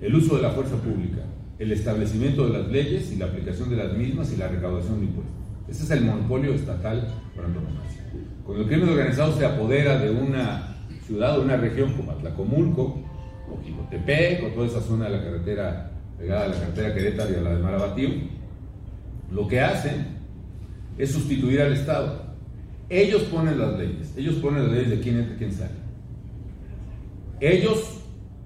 [0.00, 1.22] El uso de la fuerza pública,
[1.58, 5.06] el establecimiento de las leyes y la aplicación de las mismas y la recaudación de
[5.06, 5.34] impuestos.
[5.68, 8.02] Ese es el monopolio estatal por antonomasia.
[8.44, 10.75] Cuando el crimen organizado se apodera de una
[11.06, 13.02] ciudad o una región como Atlacomulco
[13.50, 17.36] o Quilotepec o toda esa zona de la carretera pegada a la carretera Querétaro y
[17.36, 18.08] a la de Marabatío,
[19.30, 20.06] lo que hacen
[20.98, 22.26] es sustituir al Estado.
[22.88, 25.86] Ellos ponen las leyes, ellos ponen las leyes de quién entra y quién sale.
[27.40, 28.00] Ellos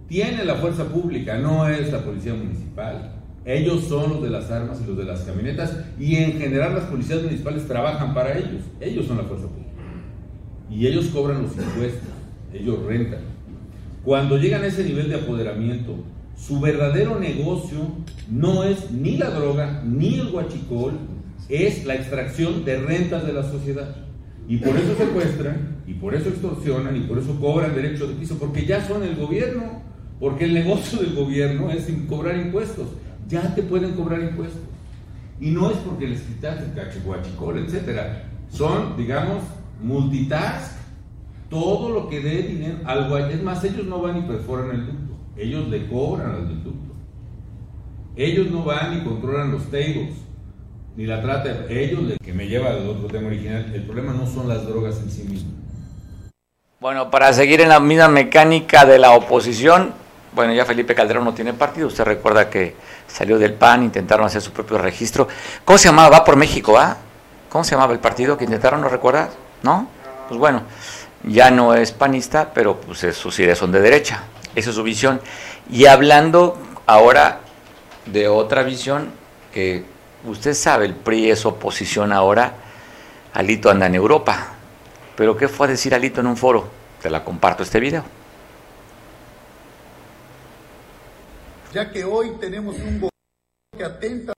[0.09, 3.13] tienen la fuerza pública, no es la policía municipal.
[3.45, 6.85] Ellos son los de las armas y los de las camionetas y en general las
[6.85, 8.63] policías municipales trabajan para ellos.
[8.81, 9.71] Ellos son la fuerza pública.
[10.69, 12.20] Y ellos cobran los impuestos
[12.53, 13.21] ellos rentan.
[14.05, 15.97] Cuando llegan a ese nivel de apoderamiento,
[16.37, 17.79] su verdadero negocio
[18.31, 20.95] no es ni la droga, ni el guachicol,
[21.49, 23.97] es la extracción de rentas de la sociedad.
[24.49, 28.39] Y por eso secuestran, y por eso extorsionan, y por eso cobran derecho de piso,
[28.39, 29.83] porque ya son el gobierno,
[30.19, 32.89] porque el negocio del gobierno es cobrar impuestos.
[33.29, 34.63] Ya te pueden cobrar impuestos.
[35.41, 38.01] Y no es porque les quitaste el guachicol, etc.
[38.51, 39.43] Son, digamos,
[39.83, 40.80] multitask
[41.51, 45.17] todo lo que dé dinero algo es más ellos no van y perforan el ducto.
[45.37, 46.95] Ellos le cobran al del ducto.
[48.17, 50.15] Ellos no van y controlan los tables
[50.97, 54.49] ni la trata ellos que me lleva al otro tema original el problema no son
[54.49, 55.55] las drogas en sí mismas
[56.81, 59.93] bueno para seguir en la misma mecánica de la oposición
[60.35, 61.89] bueno ya Felipe Calderón no tiene partido.
[61.89, 62.75] Usted recuerda que
[63.07, 65.27] salió del PAN intentaron hacer su propio registro.
[65.65, 66.97] Cómo se llamaba va por México ah
[67.49, 69.31] cómo se llamaba el partido que intentaron no recuerdas
[69.63, 69.89] no
[70.29, 70.63] pues bueno
[71.25, 74.25] ya no es panista, pero pues sus ideas son de derecha.
[74.55, 75.21] Esa es su visión.
[75.71, 77.41] Y hablando ahora
[78.07, 79.13] de otra visión,
[79.53, 79.85] que
[80.25, 82.55] usted sabe, el PRI es oposición ahora,
[83.35, 84.55] Alito anda en Europa.
[85.17, 86.69] Pero ¿qué fue a decir Alito en un foro?
[87.01, 88.05] Te la comparto este video.
[91.73, 93.11] Ya que hoy tenemos un gobierno
[93.77, 94.33] que atenta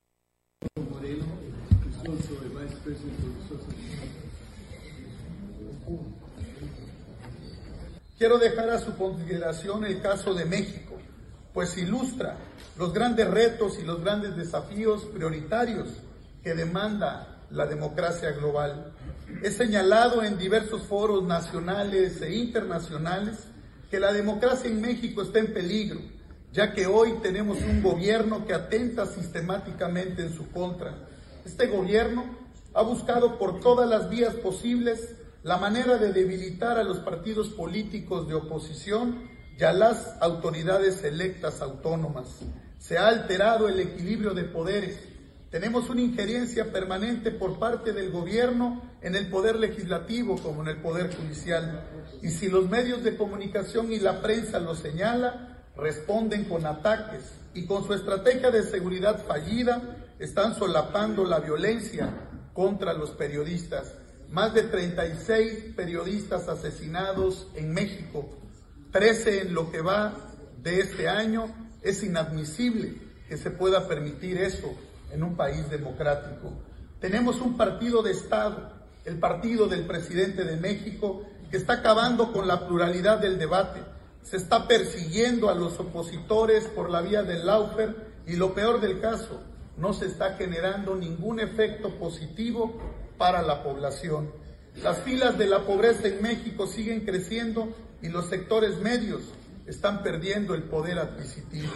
[8.23, 10.97] Quiero dejar a su consideración el caso de México,
[11.53, 12.37] pues ilustra
[12.77, 15.89] los grandes retos y los grandes desafíos prioritarios
[16.41, 18.93] que demanda la democracia global.
[19.43, 23.39] He señalado en diversos foros nacionales e internacionales
[23.91, 25.99] que la democracia en México está en peligro,
[26.53, 30.95] ya que hoy tenemos un gobierno que atenta sistemáticamente en su contra.
[31.43, 32.23] Este gobierno
[32.73, 35.13] ha buscado por todas las vías posibles
[35.43, 39.29] la manera de debilitar a los partidos políticos de oposición
[39.59, 42.39] y a las autoridades electas autónomas.
[42.79, 44.97] Se ha alterado el equilibrio de poderes,
[45.53, 50.77] Tenemos una injerencia permanente por parte del gobierno en el poder legislativo como en el
[50.77, 51.87] poder judicial.
[52.23, 57.67] Y si los medios de comunicación y la prensa lo señala, responden con ataques y
[57.67, 62.09] con su estrategia de seguridad fallida están solapando la violencia
[62.51, 63.93] contra los periodistas.
[64.33, 68.31] Más de 36 periodistas asesinados en México,
[68.91, 70.11] 13 en lo que va
[70.57, 71.53] de este año.
[71.83, 72.95] Es inadmisible
[73.29, 74.73] que se pueda permitir eso
[75.11, 76.51] en un país democrático.
[76.99, 78.73] Tenemos un partido de Estado,
[79.05, 83.81] el partido del presidente de México, que está acabando con la pluralidad del debate.
[84.23, 88.99] Se está persiguiendo a los opositores por la vía del Laufer y lo peor del
[88.99, 89.43] caso,
[89.77, 92.79] no se está generando ningún efecto positivo
[93.17, 94.31] para la población.
[94.81, 97.69] Las filas de la pobreza en México siguen creciendo
[98.01, 99.21] y los sectores medios
[99.67, 101.71] están perdiendo el poder adquisitivo.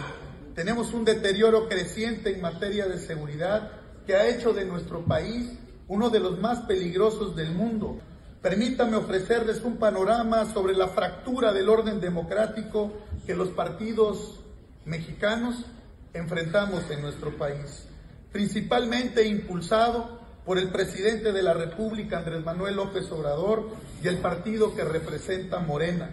[0.54, 3.70] Tenemos un deterioro creciente en materia de seguridad
[4.06, 5.52] que ha hecho de nuestro país
[5.86, 7.98] uno de los más peligrosos del mundo.
[8.42, 12.92] Permítame ofrecerles un panorama sobre la fractura del orden democrático
[13.26, 14.40] que los partidos
[14.84, 15.64] mexicanos
[16.12, 17.84] enfrentamos en nuestro país,
[18.32, 20.17] principalmente impulsado
[20.48, 23.68] por el presidente de la República, Andrés Manuel López Obrador,
[24.02, 26.10] y el partido que representa Morena.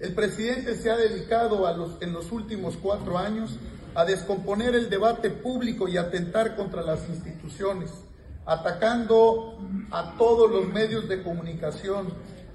[0.00, 3.58] El presidente se ha dedicado a los, en los últimos cuatro años
[3.94, 7.90] a descomponer el debate público y atentar contra las instituciones,
[8.46, 9.58] atacando
[9.90, 12.08] a todos los medios de comunicación,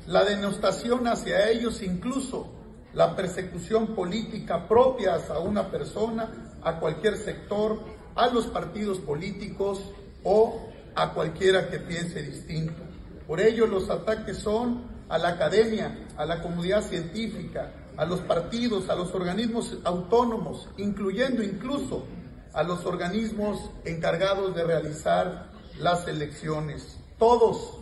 [0.08, 2.48] la denostación hacia ellos, incluso
[2.96, 7.80] la persecución política propia a una persona, a cualquier sector,
[8.16, 9.80] a los partidos políticos
[10.24, 10.69] o
[11.02, 12.84] a cualquiera que piense distinto.
[13.26, 18.90] Por ello los ataques son a la academia, a la comunidad científica, a los partidos,
[18.90, 22.06] a los organismos autónomos, incluyendo incluso
[22.54, 26.98] a los organismos encargados de realizar las elecciones.
[27.18, 27.78] Todos,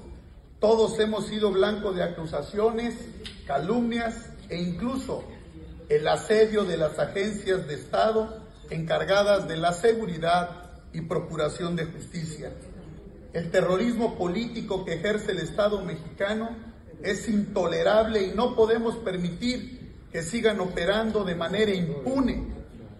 [0.59, 2.95] todos hemos sido blanco de acusaciones,
[3.45, 5.23] calumnias e incluso
[5.89, 12.51] el asedio de las agencias de Estado encargadas de la seguridad y procuración de justicia.
[13.33, 16.49] El terrorismo político que ejerce el Estado mexicano
[17.03, 22.47] es intolerable y no podemos permitir que sigan operando de manera impune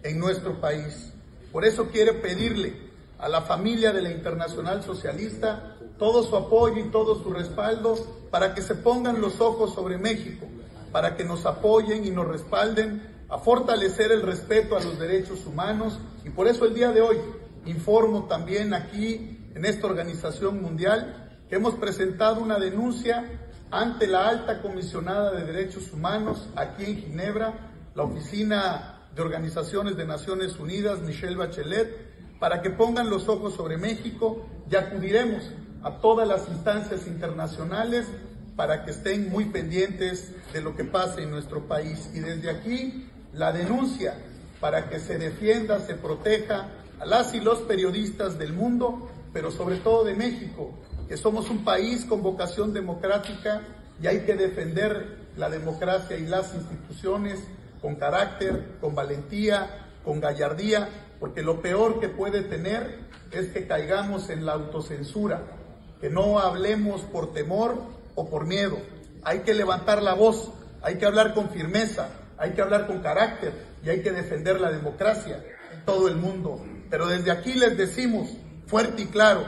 [0.02, 1.12] en nuestro país.
[1.52, 6.90] Por eso quiero pedirle a la familia de la Internacional Socialista todo su apoyo y
[6.90, 7.96] todo su respaldo
[8.30, 10.46] para que se pongan los ojos sobre México,
[10.92, 15.98] para que nos apoyen y nos respalden a fortalecer el respeto a los derechos humanos
[16.24, 17.16] y por eso el día de hoy
[17.66, 23.24] informo también aquí en esta organización mundial hemos presentado una denuncia
[23.72, 30.06] ante la alta comisionada de derechos humanos aquí en Ginebra, la oficina de organizaciones de
[30.06, 35.50] Naciones Unidas, Michelle Bachelet, para que pongan los ojos sobre México y acudiremos
[35.82, 38.06] a todas las instancias internacionales
[38.54, 42.10] para que estén muy pendientes de lo que pasa en nuestro país.
[42.14, 44.14] Y desde aquí la denuncia
[44.60, 46.68] para que se defienda, se proteja
[47.00, 50.72] a las y los periodistas del mundo, pero sobre todo de México,
[51.08, 53.62] que somos un país con vocación democrática
[54.02, 57.38] y hay que defender la democracia y las instituciones
[57.80, 60.88] con carácter, con valentía, con gallardía,
[61.20, 62.98] porque lo peor que puede tener
[63.30, 65.44] es que caigamos en la autocensura,
[66.00, 67.80] que no hablemos por temor
[68.16, 68.76] o por miedo.
[69.22, 70.50] Hay que levantar la voz,
[70.82, 72.08] hay que hablar con firmeza,
[72.38, 73.52] hay que hablar con carácter
[73.84, 76.60] y hay que defender la democracia en todo el mundo.
[76.90, 78.30] Pero desde aquí les decimos
[78.68, 79.44] fuerte y claro,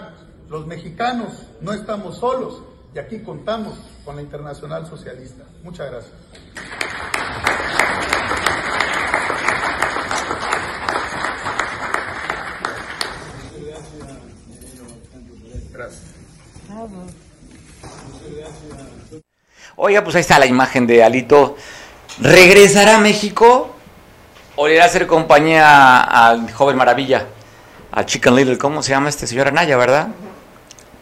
[0.49, 2.62] los mexicanos no estamos solos
[2.95, 5.45] y aquí contamos con la Internacional Socialista.
[5.62, 6.14] Muchas gracias.
[19.77, 21.57] Oiga, pues ahí está la imagen de Alito
[22.21, 23.75] ¿Regresará a México
[24.57, 27.27] o irá a hacer compañía al joven maravilla?
[27.93, 30.09] A Chicken Little, ¿cómo se llama este señor Anaya, verdad?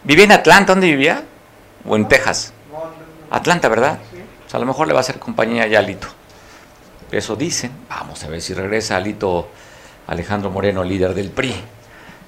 [0.04, 0.72] ¿Vivía en Atlanta?
[0.72, 1.22] ¿Dónde vivía?
[1.84, 2.52] ¿O en Texas?
[3.30, 3.98] Atlanta, ¿verdad?
[4.46, 6.08] O sea, a lo mejor le va a hacer compañía ya Alito.
[7.10, 7.72] Eso dicen.
[7.88, 9.48] Vamos a ver si regresa Alito
[10.06, 11.54] Alejandro Moreno, líder del PRI,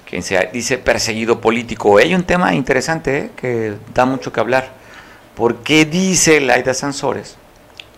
[0.07, 1.97] quien se dice perseguido político.
[1.97, 3.31] Hay un tema interesante ¿eh?
[3.35, 4.69] que da mucho que hablar.
[5.35, 7.37] ¿Por qué dice Laida Sansores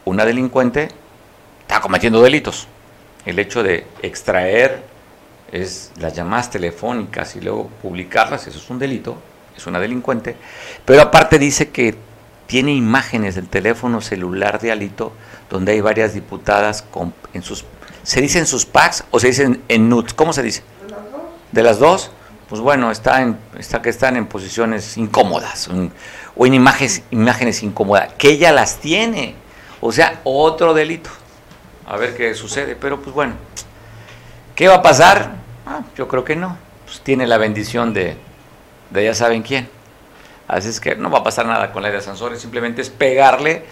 [0.06, 0.90] una delincuente
[1.62, 2.68] está cometiendo delitos.
[3.26, 4.84] El hecho de extraer
[5.54, 9.16] es las llamadas telefónicas y luego publicarlas, eso es un delito,
[9.56, 10.36] es una delincuente.
[10.84, 11.96] Pero aparte dice que
[12.48, 15.14] tiene imágenes del teléfono celular de Alito
[15.50, 17.64] donde hay varias diputadas con, en sus...
[18.02, 20.14] ¿Se dicen sus packs o se dicen en nudes?
[20.14, 20.64] ¿Cómo se dice?
[21.52, 22.12] ¿De las dos?
[22.54, 25.68] pues bueno, está en, está que están en posiciones incómodas
[26.36, 29.34] o en imágenes, imágenes incómodas, que ella las tiene.
[29.82, 31.10] O sea, otro delito.
[31.88, 33.34] A ver qué sucede, pero pues bueno,
[34.56, 35.43] ¿qué va a pasar?
[35.66, 36.58] Ah, yo creo que no.
[36.86, 38.18] Pues tiene la bendición de,
[38.90, 39.70] de ya saben quién.
[40.48, 43.66] Así es que no va a pasar nada con la de Sansores, simplemente es pegarle.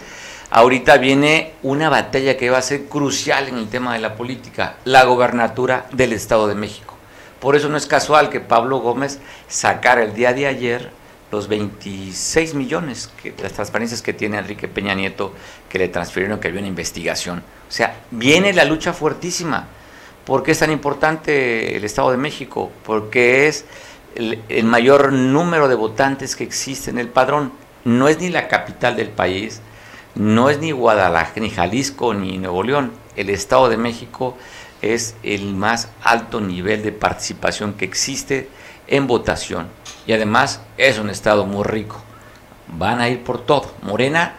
[0.50, 4.76] Ahorita viene una batalla que va a ser crucial en el tema de la política,
[4.84, 6.94] la gobernatura del Estado de México.
[7.40, 9.18] Por eso no es casual que Pablo Gómez
[9.48, 10.90] sacara el día de ayer
[11.32, 15.32] los 26 millones, que, las transparencias que tiene Enrique Peña Nieto,
[15.68, 17.38] que le transfirieron, que había una investigación.
[17.38, 19.66] O sea, viene la lucha fuertísima.
[20.24, 22.70] ¿Por qué es tan importante el Estado de México?
[22.84, 23.64] Porque es
[24.14, 27.52] el, mayor número de votantes que existe en el padrón.
[27.84, 29.60] No es ni la capital del país,
[30.14, 32.92] no es ni Guadalajara, ni Jalisco, ni Nuevo León.
[33.16, 34.36] El Estado de México
[34.80, 38.48] es el más alto nivel de participación que existe
[38.86, 39.66] en votación.
[40.06, 42.00] Y además es un Estado muy rico.
[42.68, 43.72] Van a ir por todo.
[43.82, 44.34] Morena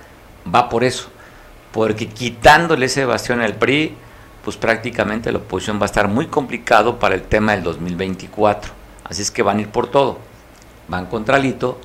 [0.53, 1.09] va por eso.
[1.73, 3.97] Porque quitándole ese bastión al PRI,
[4.43, 9.21] pues prácticamente la oposición va a estar muy complicado para el tema del 2024 Así
[9.21, 10.17] es que van a ir por todo.
[10.87, 11.79] Van contra Lito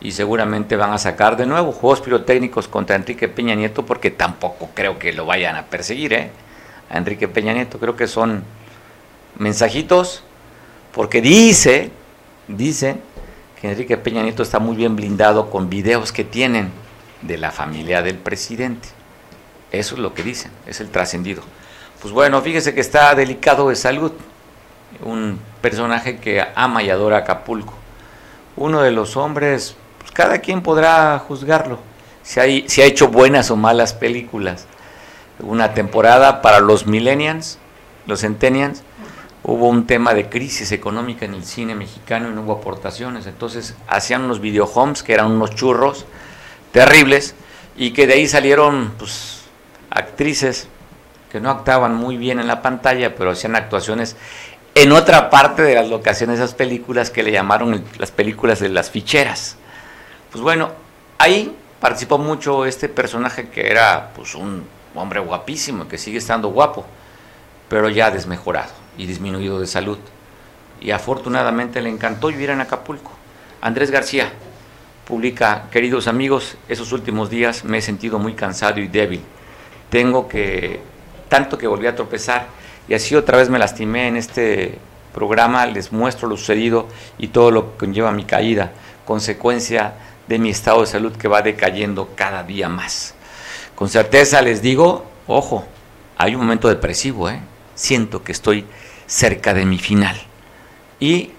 [0.00, 4.70] y seguramente van a sacar de nuevo juegos pirotécnicos contra Enrique Peña Nieto porque tampoco
[4.74, 6.30] creo que lo vayan a perseguir, ¿eh?
[6.88, 8.42] A Enrique Peña Nieto creo que son
[9.36, 10.24] mensajitos
[10.92, 11.90] porque dice,
[12.48, 12.96] dice
[13.60, 16.70] que Enrique Peña Nieto está muy bien blindado con videos que tienen
[17.22, 18.88] de la familia del presidente.
[19.70, 21.42] Eso es lo que dicen, es el trascendido.
[22.00, 24.12] Pues bueno, fíjese que está delicado de salud
[25.02, 27.74] un personaje que ama y adora Acapulco.
[28.56, 31.78] Uno de los hombres, pues cada quien podrá juzgarlo,
[32.22, 34.66] si, hay, si ha hecho buenas o malas películas.
[35.40, 37.58] Una temporada para los millennials,
[38.06, 38.82] los centennials,
[39.42, 43.26] hubo un tema de crisis económica en el cine mexicano y no hubo aportaciones.
[43.26, 46.06] Entonces hacían unos videohomes que eran unos churros
[46.72, 47.34] terribles
[47.76, 49.42] y que de ahí salieron pues,
[49.90, 50.68] actrices
[51.30, 54.16] que no actuaban muy bien en la pantalla, pero hacían actuaciones
[54.74, 58.90] en otra parte de las locaciones esas películas que le llamaron las películas de las
[58.90, 59.56] ficheras.
[60.30, 60.70] Pues bueno,
[61.18, 64.64] ahí participó mucho este personaje que era pues un
[64.94, 66.84] hombre guapísimo, que sigue estando guapo,
[67.68, 69.98] pero ya desmejorado y disminuido de salud.
[70.80, 73.12] Y afortunadamente le encantó vivir en Acapulco.
[73.60, 74.32] Andrés García
[75.06, 79.20] publica, queridos amigos, esos últimos días me he sentido muy cansado y débil.
[79.90, 80.80] Tengo que,
[81.30, 82.48] tanto que volví a tropezar,
[82.88, 84.78] y así otra vez me lastimé en este
[85.14, 88.72] programa, les muestro lo sucedido y todo lo que conlleva mi caída,
[89.06, 89.94] consecuencia
[90.26, 93.14] de mi estado de salud que va decayendo cada día más.
[93.74, 95.64] Con certeza les digo, ojo,
[96.18, 97.40] hay un momento depresivo, ¿eh?
[97.74, 98.66] siento que estoy
[99.06, 100.20] cerca de mi final.
[100.98, 101.30] Y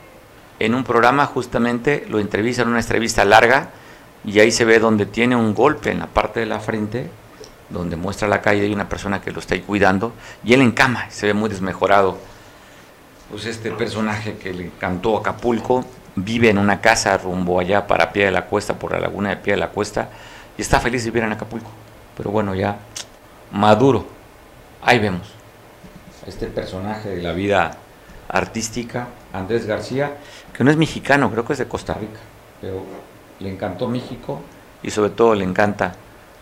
[0.59, 3.69] en un programa justamente lo entrevistan, una entrevista larga,
[4.23, 7.09] y ahí se ve donde tiene un golpe en la parte de la frente,
[7.71, 10.13] donde muestra la calle y una persona que lo está ahí cuidando,
[10.43, 12.17] y él en cama, se ve muy desmejorado.
[13.29, 18.25] Pues este personaje que le cantó Acapulco vive en una casa rumbo allá para Pie
[18.25, 20.09] de la Cuesta, por la laguna de Pie de la Cuesta,
[20.57, 21.69] y está feliz de vivir en Acapulco.
[22.17, 22.77] Pero bueno, ya
[23.51, 24.05] maduro.
[24.83, 25.33] Ahí vemos.
[26.27, 27.77] Este personaje de la vida
[28.27, 30.17] artística, Andrés García,
[30.53, 32.19] que no es mexicano, creo que es de Costa Rica,
[32.59, 32.83] pero
[33.39, 34.41] le encantó México
[34.83, 35.93] y sobre todo le encanta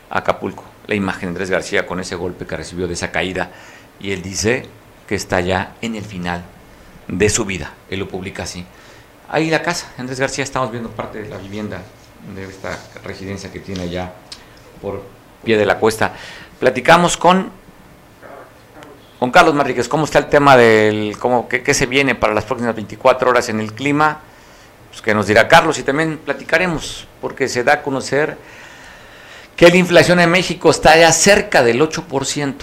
[0.09, 3.51] Acapulco la imagen de Andrés García con ese golpe que recibió de esa caída
[3.99, 4.65] y él dice
[5.07, 6.43] que está ya en el final
[7.07, 7.73] de su vida.
[7.91, 8.65] Él lo publica así.
[9.29, 11.83] Ahí la casa, Andrés García, estamos viendo parte de la vivienda
[12.33, 14.13] de esta residencia que tiene allá
[14.81, 15.03] por
[15.43, 16.13] pie de la cuesta.
[16.59, 17.51] Platicamos con,
[19.19, 22.45] con Carlos Marríquez, ¿cómo está el tema del, cómo, qué, qué se viene para las
[22.45, 24.21] próximas 24 horas en el clima?
[24.89, 28.37] Pues que nos dirá Carlos y también platicaremos, porque se da a conocer
[29.59, 32.53] que la inflación en México está ya cerca del 8%.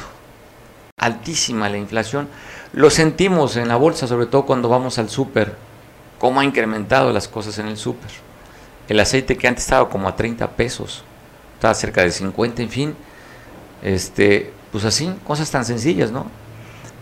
[0.97, 2.26] Altísima la inflación.
[2.72, 5.55] Lo sentimos en la bolsa, sobre todo cuando vamos al súper,
[6.18, 8.11] cómo ha incrementado las cosas en el súper.
[8.88, 11.05] El aceite que antes estaba como a 30 pesos,
[11.57, 12.97] estaba cerca de 50, en fin.
[13.82, 16.30] Este, pues así, cosas tan sencillas, ¿no?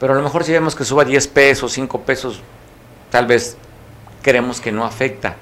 [0.01, 2.41] Pero a lo mejor si vemos que suba 10 pesos, 5 pesos,
[3.13, 3.57] tal vez
[4.23, 5.37] creemos que no afecta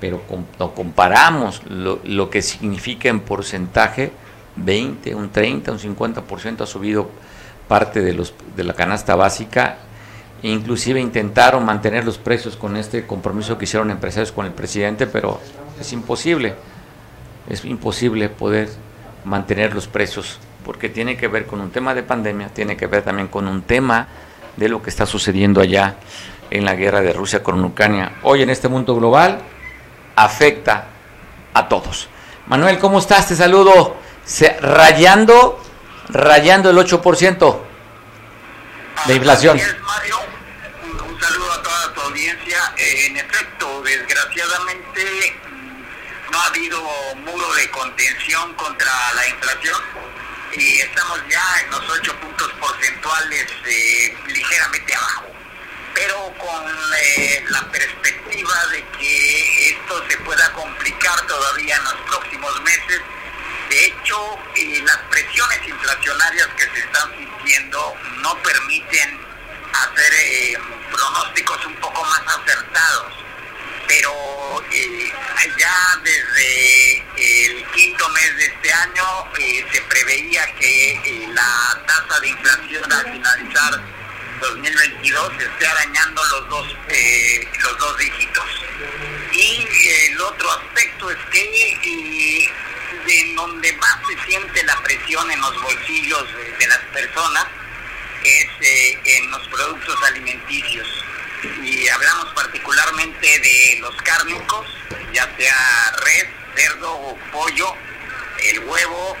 [0.00, 4.12] pero cuando comparamos lo, que significa en porcentaje,
[4.56, 7.10] 20, un 30, un 50% ha subido
[7.66, 9.78] parte de, los, de la canasta básica,
[10.42, 15.40] inclusive intentaron mantener los precios con este compromiso que hicieron empresarios con el presidente, pero
[15.80, 16.54] es imposible,
[17.48, 18.68] es imposible poder
[19.24, 23.02] mantener los precios, porque tiene que ver con un tema de pandemia, tiene que ver
[23.02, 24.06] también con un tema
[24.56, 25.96] de lo que está sucediendo allá
[26.50, 28.12] en la guerra de Rusia con Ucrania.
[28.22, 29.40] Hoy en este mundo global
[30.24, 30.86] afecta
[31.54, 32.08] a todos.
[32.46, 33.28] Manuel, ¿cómo estás?
[33.28, 33.96] Te saludo.
[34.60, 35.62] rayando,
[36.08, 37.60] rayando el 8%
[39.06, 39.60] de inflación.
[39.82, 40.18] Mario.
[40.82, 42.58] Un, saludo a toda tu audiencia.
[42.76, 46.80] Eh, en efecto, desgraciadamente mm, no ha habido
[47.24, 49.80] muro de contención contra la inflación
[50.54, 55.37] y estamos ya en los 8 puntos porcentuales eh, ligeramente abajo
[55.94, 56.64] pero con
[56.96, 63.00] eh, la perspectiva de que esto se pueda complicar todavía en los próximos meses.
[63.68, 69.20] De hecho, eh, las presiones inflacionarias que se están sintiendo no permiten
[69.72, 70.58] hacer eh,
[70.90, 73.12] pronósticos un poco más acertados.
[73.86, 74.12] Pero
[75.58, 79.04] ya desde el quinto mes de este año
[79.72, 83.97] se preveía que la tasa de inflación al finalizar
[84.40, 88.44] 2022 esté arañando los dos, eh, los dos dígitos.
[89.32, 89.68] Y
[90.10, 92.48] el otro aspecto es que eh,
[93.08, 96.24] en donde más se siente la presión en los bolsillos
[96.58, 97.46] de, las personas
[98.24, 100.88] es eh, en los productos alimenticios.
[101.62, 104.66] Y hablamos particularmente de los cárnicos,
[105.12, 106.26] ya sea res,
[106.56, 107.74] cerdo o pollo,
[108.42, 109.16] el huevo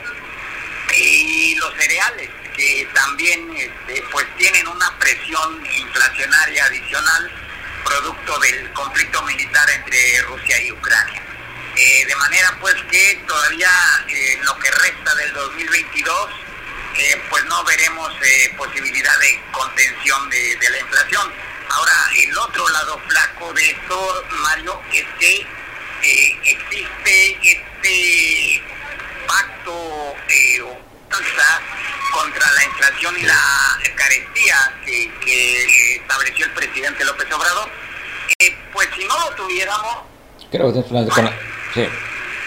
[0.94, 7.30] y los cereales que también este, pues tienen una presión inflacionaria adicional
[7.84, 11.22] producto del conflicto militar entre Rusia y Ucrania.
[11.76, 13.70] Eh, de manera pues que todavía
[14.08, 16.30] eh, en lo que resta del 2022
[16.96, 18.12] eh, pues no veremos
[18.56, 21.32] posibilidad de contención de, la inflación.
[21.70, 25.46] Ahora, el otro lado flaco de esto, Mario, es que
[26.42, 28.62] existe este
[29.28, 30.88] pacto o
[32.20, 33.40] contra la inflación y la
[33.94, 37.68] carestía que, estableció el presidente López Obrador,
[38.40, 39.98] eh, pues si no lo tuviéramos...
[40.50, 41.30] Creo que bueno, con
[41.74, 41.88] sí.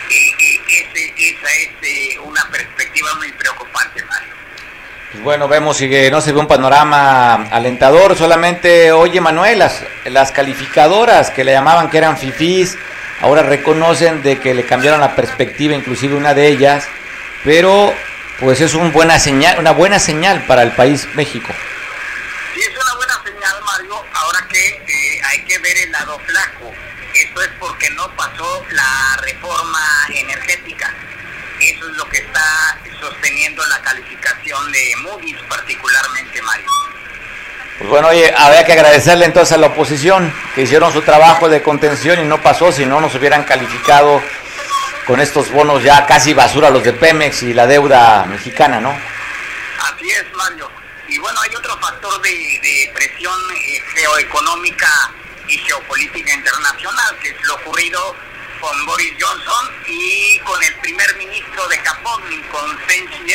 [0.10, 4.34] esa es eh, una perspectiva muy preocupante, Mario.
[5.12, 8.18] Pues bueno, vemos que no se ve un panorama alentador.
[8.18, 12.78] Solamente, oye Manuel, las, las calificadoras que le llamaban que eran fifís,
[13.22, 16.88] ahora reconocen de que le cambiaron la perspectiva, inclusive una de ellas,
[17.44, 17.94] pero
[18.42, 21.54] pues es una buena señal, una buena señal para el país México.
[22.56, 24.04] Sí, es una buena señal, Mario.
[24.14, 26.74] Ahora que eh, hay que ver el lado flaco.
[27.14, 29.80] Esto es porque no pasó la reforma
[30.16, 30.92] energética.
[31.60, 36.66] Eso es lo que está sosteniendo la calificación de Moody's particularmente, Mario.
[37.78, 41.62] Pues bueno, oye, habría que agradecerle entonces a la oposición que hicieron su trabajo de
[41.62, 44.22] contención y no pasó, si no nos hubieran calificado
[45.12, 48.92] con estos bonos ya casi basura los de Pemex y la deuda mexicana, ¿no?
[48.92, 50.72] Así es, Mario.
[51.10, 54.88] Y bueno, hay otro factor de, presión eh, geoeconómica
[55.50, 58.16] y geopolítica internacional, que es lo ocurrido
[58.62, 63.34] con Boris Johnson y con el primer ministro de Japón, con Senshi.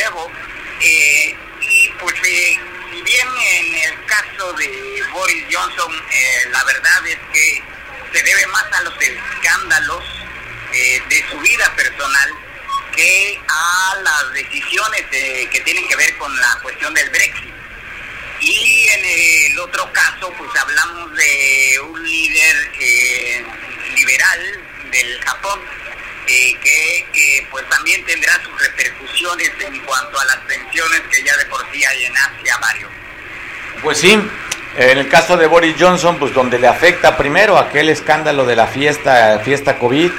[0.81, 2.59] Eh, y pues eh,
[2.89, 5.93] si bien en el caso de Boris Johnson
[6.49, 7.63] la verdad es que
[8.13, 10.26] se debe más a los escándalos
[10.73, 12.29] eh, de su vida personal
[12.95, 17.53] que a las decisiones eh, que tienen que ver con la cuestión del Brexit.
[18.39, 23.43] Y en el otro caso, pues hablamos de un líder eh,
[23.95, 24.61] liberal
[24.91, 25.59] del Japón
[26.27, 31.65] que pues también tendrá sus repercusiones en cuanto a las tensiones que ya de por
[31.71, 32.89] sí hay en Asia, Mario.
[33.81, 34.19] Pues sí,
[34.77, 38.67] en el caso de Boris Johnson, pues donde le afecta primero aquel escándalo de la
[38.67, 40.11] fiesta, fiesta COVID,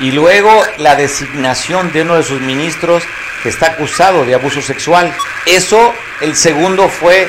[0.00, 3.04] y luego la designación de uno de sus ministros
[3.42, 5.14] que está acusado de abuso sexual.
[5.46, 7.28] Eso, el segundo fue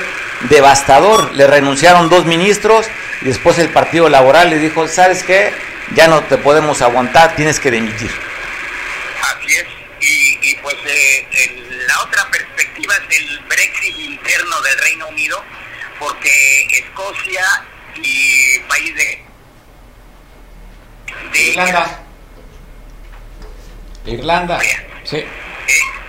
[0.50, 1.34] devastador.
[1.36, 2.88] Le renunciaron dos ministros
[3.22, 5.54] y después el Partido Laboral le dijo, ¿sabes qué?
[5.96, 8.12] Ya no te podemos aguantar, tienes que demitir.
[9.22, 9.66] Así es.
[10.00, 15.44] Y, pues eh, la otra perspectiva es el Brexit interno del Reino Unido,
[16.00, 17.44] porque Escocia
[17.96, 19.24] y país de...
[21.34, 22.11] de Irlanda.
[25.04, 25.24] Sí.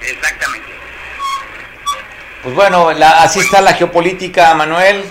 [0.00, 0.68] Exactamente.
[2.42, 5.04] Pues bueno, así está la geopolítica, Manuel.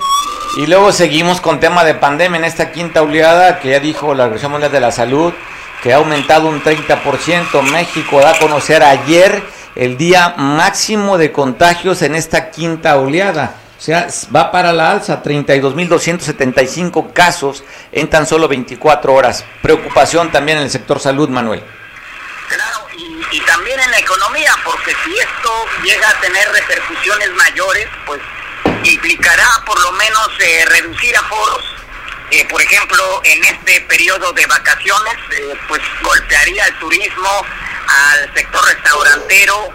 [0.58, 4.24] Y luego seguimos con tema de pandemia en esta quinta oleada que ya dijo la
[4.24, 5.34] Organización Mundial de la Salud
[5.82, 7.62] que ha aumentado un 30%.
[7.72, 9.44] México da a conocer ayer
[9.76, 13.56] el día máximo de contagios en esta quinta oleada.
[13.78, 19.46] O sea, va para la alza, 32.275 casos en tan solo 24 horas.
[19.62, 21.64] Preocupación también en el sector salud, Manuel
[23.32, 28.22] y también en la economía, porque si esto llega a tener repercusiones mayores, pues
[28.84, 31.76] implicará por lo menos eh, reducir aforos
[32.32, 37.46] que por ejemplo en este periodo de vacaciones eh, pues golpearía el turismo
[37.88, 39.70] al sector restaurantero,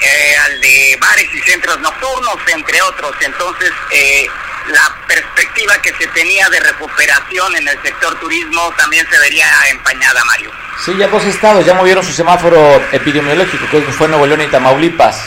[0.00, 3.12] eh, al de bares y centros nocturnos, entre otros.
[3.20, 4.26] Entonces, eh,
[4.68, 10.24] la perspectiva que se tenía de recuperación en el sector turismo también se vería empañada,
[10.24, 10.52] Mario.
[10.84, 12.58] Sí, ya dos estados ya movieron su semáforo
[12.92, 15.20] epidemiológico, que fue Nuevo León y Tamaulipas.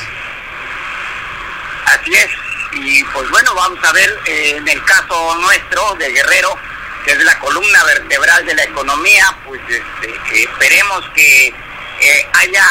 [1.85, 2.29] Así es,
[2.73, 6.55] y pues bueno, vamos a ver eh, en el caso nuestro de Guerrero,
[7.03, 12.65] que es la columna vertebral de la economía, pues este, esperemos que eh, haya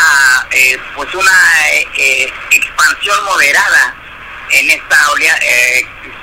[0.51, 1.33] eh, pues una
[2.51, 3.95] expansión moderada
[4.51, 5.39] en esta oleada,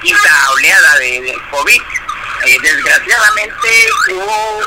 [0.02, 1.82] quinta oleada de, de COVID.
[2.62, 3.70] Desgraciadamente
[4.12, 4.62] hubo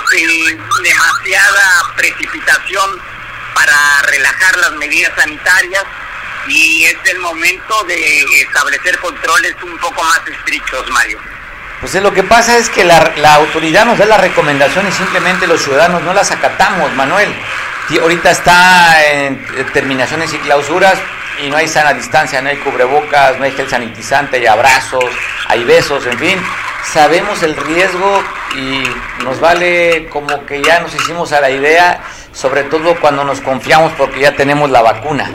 [0.83, 3.01] demasiada precipitación
[3.55, 5.85] para relajar las medidas sanitarias
[6.49, 11.18] y es el momento de establecer controles un poco más estrictos, Mario.
[11.81, 16.03] Pues lo que pasa es que la, autoridad nos da las recomendaciones, simplemente los ciudadanos
[16.03, 17.33] no las acatamos, Manuel.
[18.01, 20.99] ahorita está en terminaciones y clausuras
[21.41, 25.05] y no hay sana distancia, no hay cubrebocas, no hay gel sanitizante, hay abrazos,
[25.47, 26.43] hay besos, en fin.
[26.93, 28.22] Sabemos el riesgo
[28.55, 28.82] y
[29.24, 33.93] nos vale como que ya nos hicimos a la idea, sobre todo cuando nos confiamos
[33.93, 35.30] porque ya tenemos la vacuna.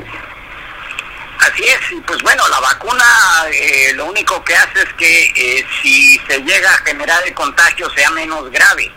[1.39, 3.03] Así es, pues bueno, la vacuna
[3.51, 7.89] eh, lo único que hace es que eh, si se llega a generar el contagio
[7.91, 8.91] sea menos grave,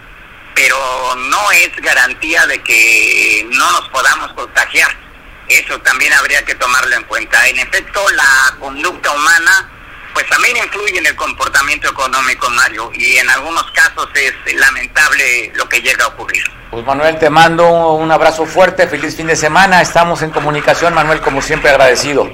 [0.55, 0.77] pero
[1.17, 5.06] no es garantía de que no nos podamos contagiar.
[5.49, 7.47] Eso también habría que tomarlo en cuenta.
[7.49, 9.71] En efecto, la conducta humana
[10.17, 15.69] pues también influye en el comportamiento económico, Mario, y en algunos casos es lamentable lo
[15.69, 16.43] que llega a ocurrir.
[16.71, 21.21] Pues Manuel, te mando un abrazo fuerte, feliz fin de semana, estamos en comunicación, Manuel,
[21.21, 22.27] como siempre agradecido.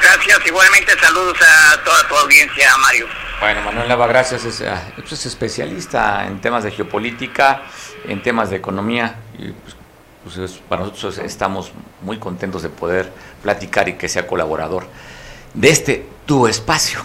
[0.00, 3.08] Gracias, igualmente saludos a toda tu audiencia, Mario.
[3.40, 7.62] Bueno, Manuel Lava, gracias, es, ah, pues, es especialista en temas de geopolítica,
[8.06, 9.74] en temas de economía, y pues,
[10.24, 13.12] pues para nosotros estamos muy contentos de poder
[13.42, 14.86] platicar y que sea colaborador
[15.54, 17.00] de este tu espacio.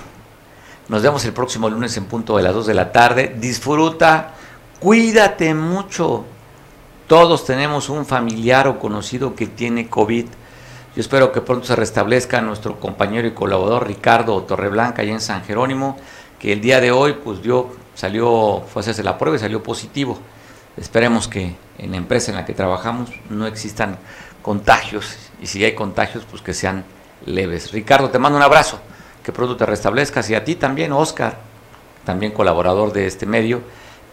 [0.87, 3.35] Nos vemos el próximo lunes en punto de las 2 de la tarde.
[3.39, 4.33] Disfruta,
[4.79, 6.25] cuídate mucho.
[7.07, 10.25] Todos tenemos un familiar o conocido que tiene COVID.
[10.95, 15.43] Yo espero que pronto se restablezca nuestro compañero y colaborador Ricardo Torreblanca allá en San
[15.43, 15.97] Jerónimo,
[16.39, 19.63] que el día de hoy pues dio, salió, fue a hacerse la prueba y salió
[19.63, 20.19] positivo.
[20.77, 23.97] Esperemos que en la empresa en la que trabajamos no existan
[24.41, 26.83] contagios y si hay contagios pues que sean
[27.25, 27.71] leves.
[27.71, 28.79] Ricardo, te mando un abrazo,
[29.23, 31.37] que pronto te restablezcas y a ti también, Oscar,
[32.03, 33.61] también colaborador de este medio,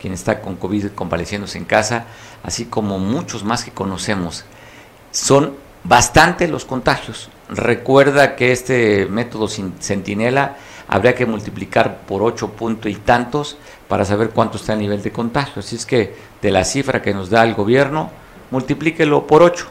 [0.01, 2.07] quien está con COVID convaleciéndose en casa,
[2.43, 4.45] así como muchos más que conocemos.
[5.11, 5.55] Son
[5.85, 7.29] bastante los contagios.
[7.49, 10.57] Recuerda que este método centinela
[10.89, 13.59] habría que multiplicar por ocho puntos y tantos
[13.93, 15.61] para saber cuánto está el nivel de contagio.
[15.61, 18.11] Así es que de la cifra que nos da el gobierno,
[18.51, 19.66] multiplíquelo por ocho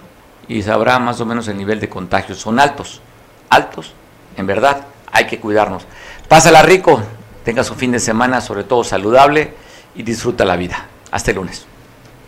[0.47, 2.35] y sabrá más o menos el nivel de contagio.
[2.35, 3.01] Son altos
[3.49, 3.95] altos,
[4.37, 5.87] en verdad, hay que cuidarnos.
[6.27, 7.01] Pásala rico,
[7.43, 9.55] tenga su fin de semana, sobre todo saludable,
[9.95, 10.85] y disfruta la vida.
[11.09, 11.65] Hasta el lunes.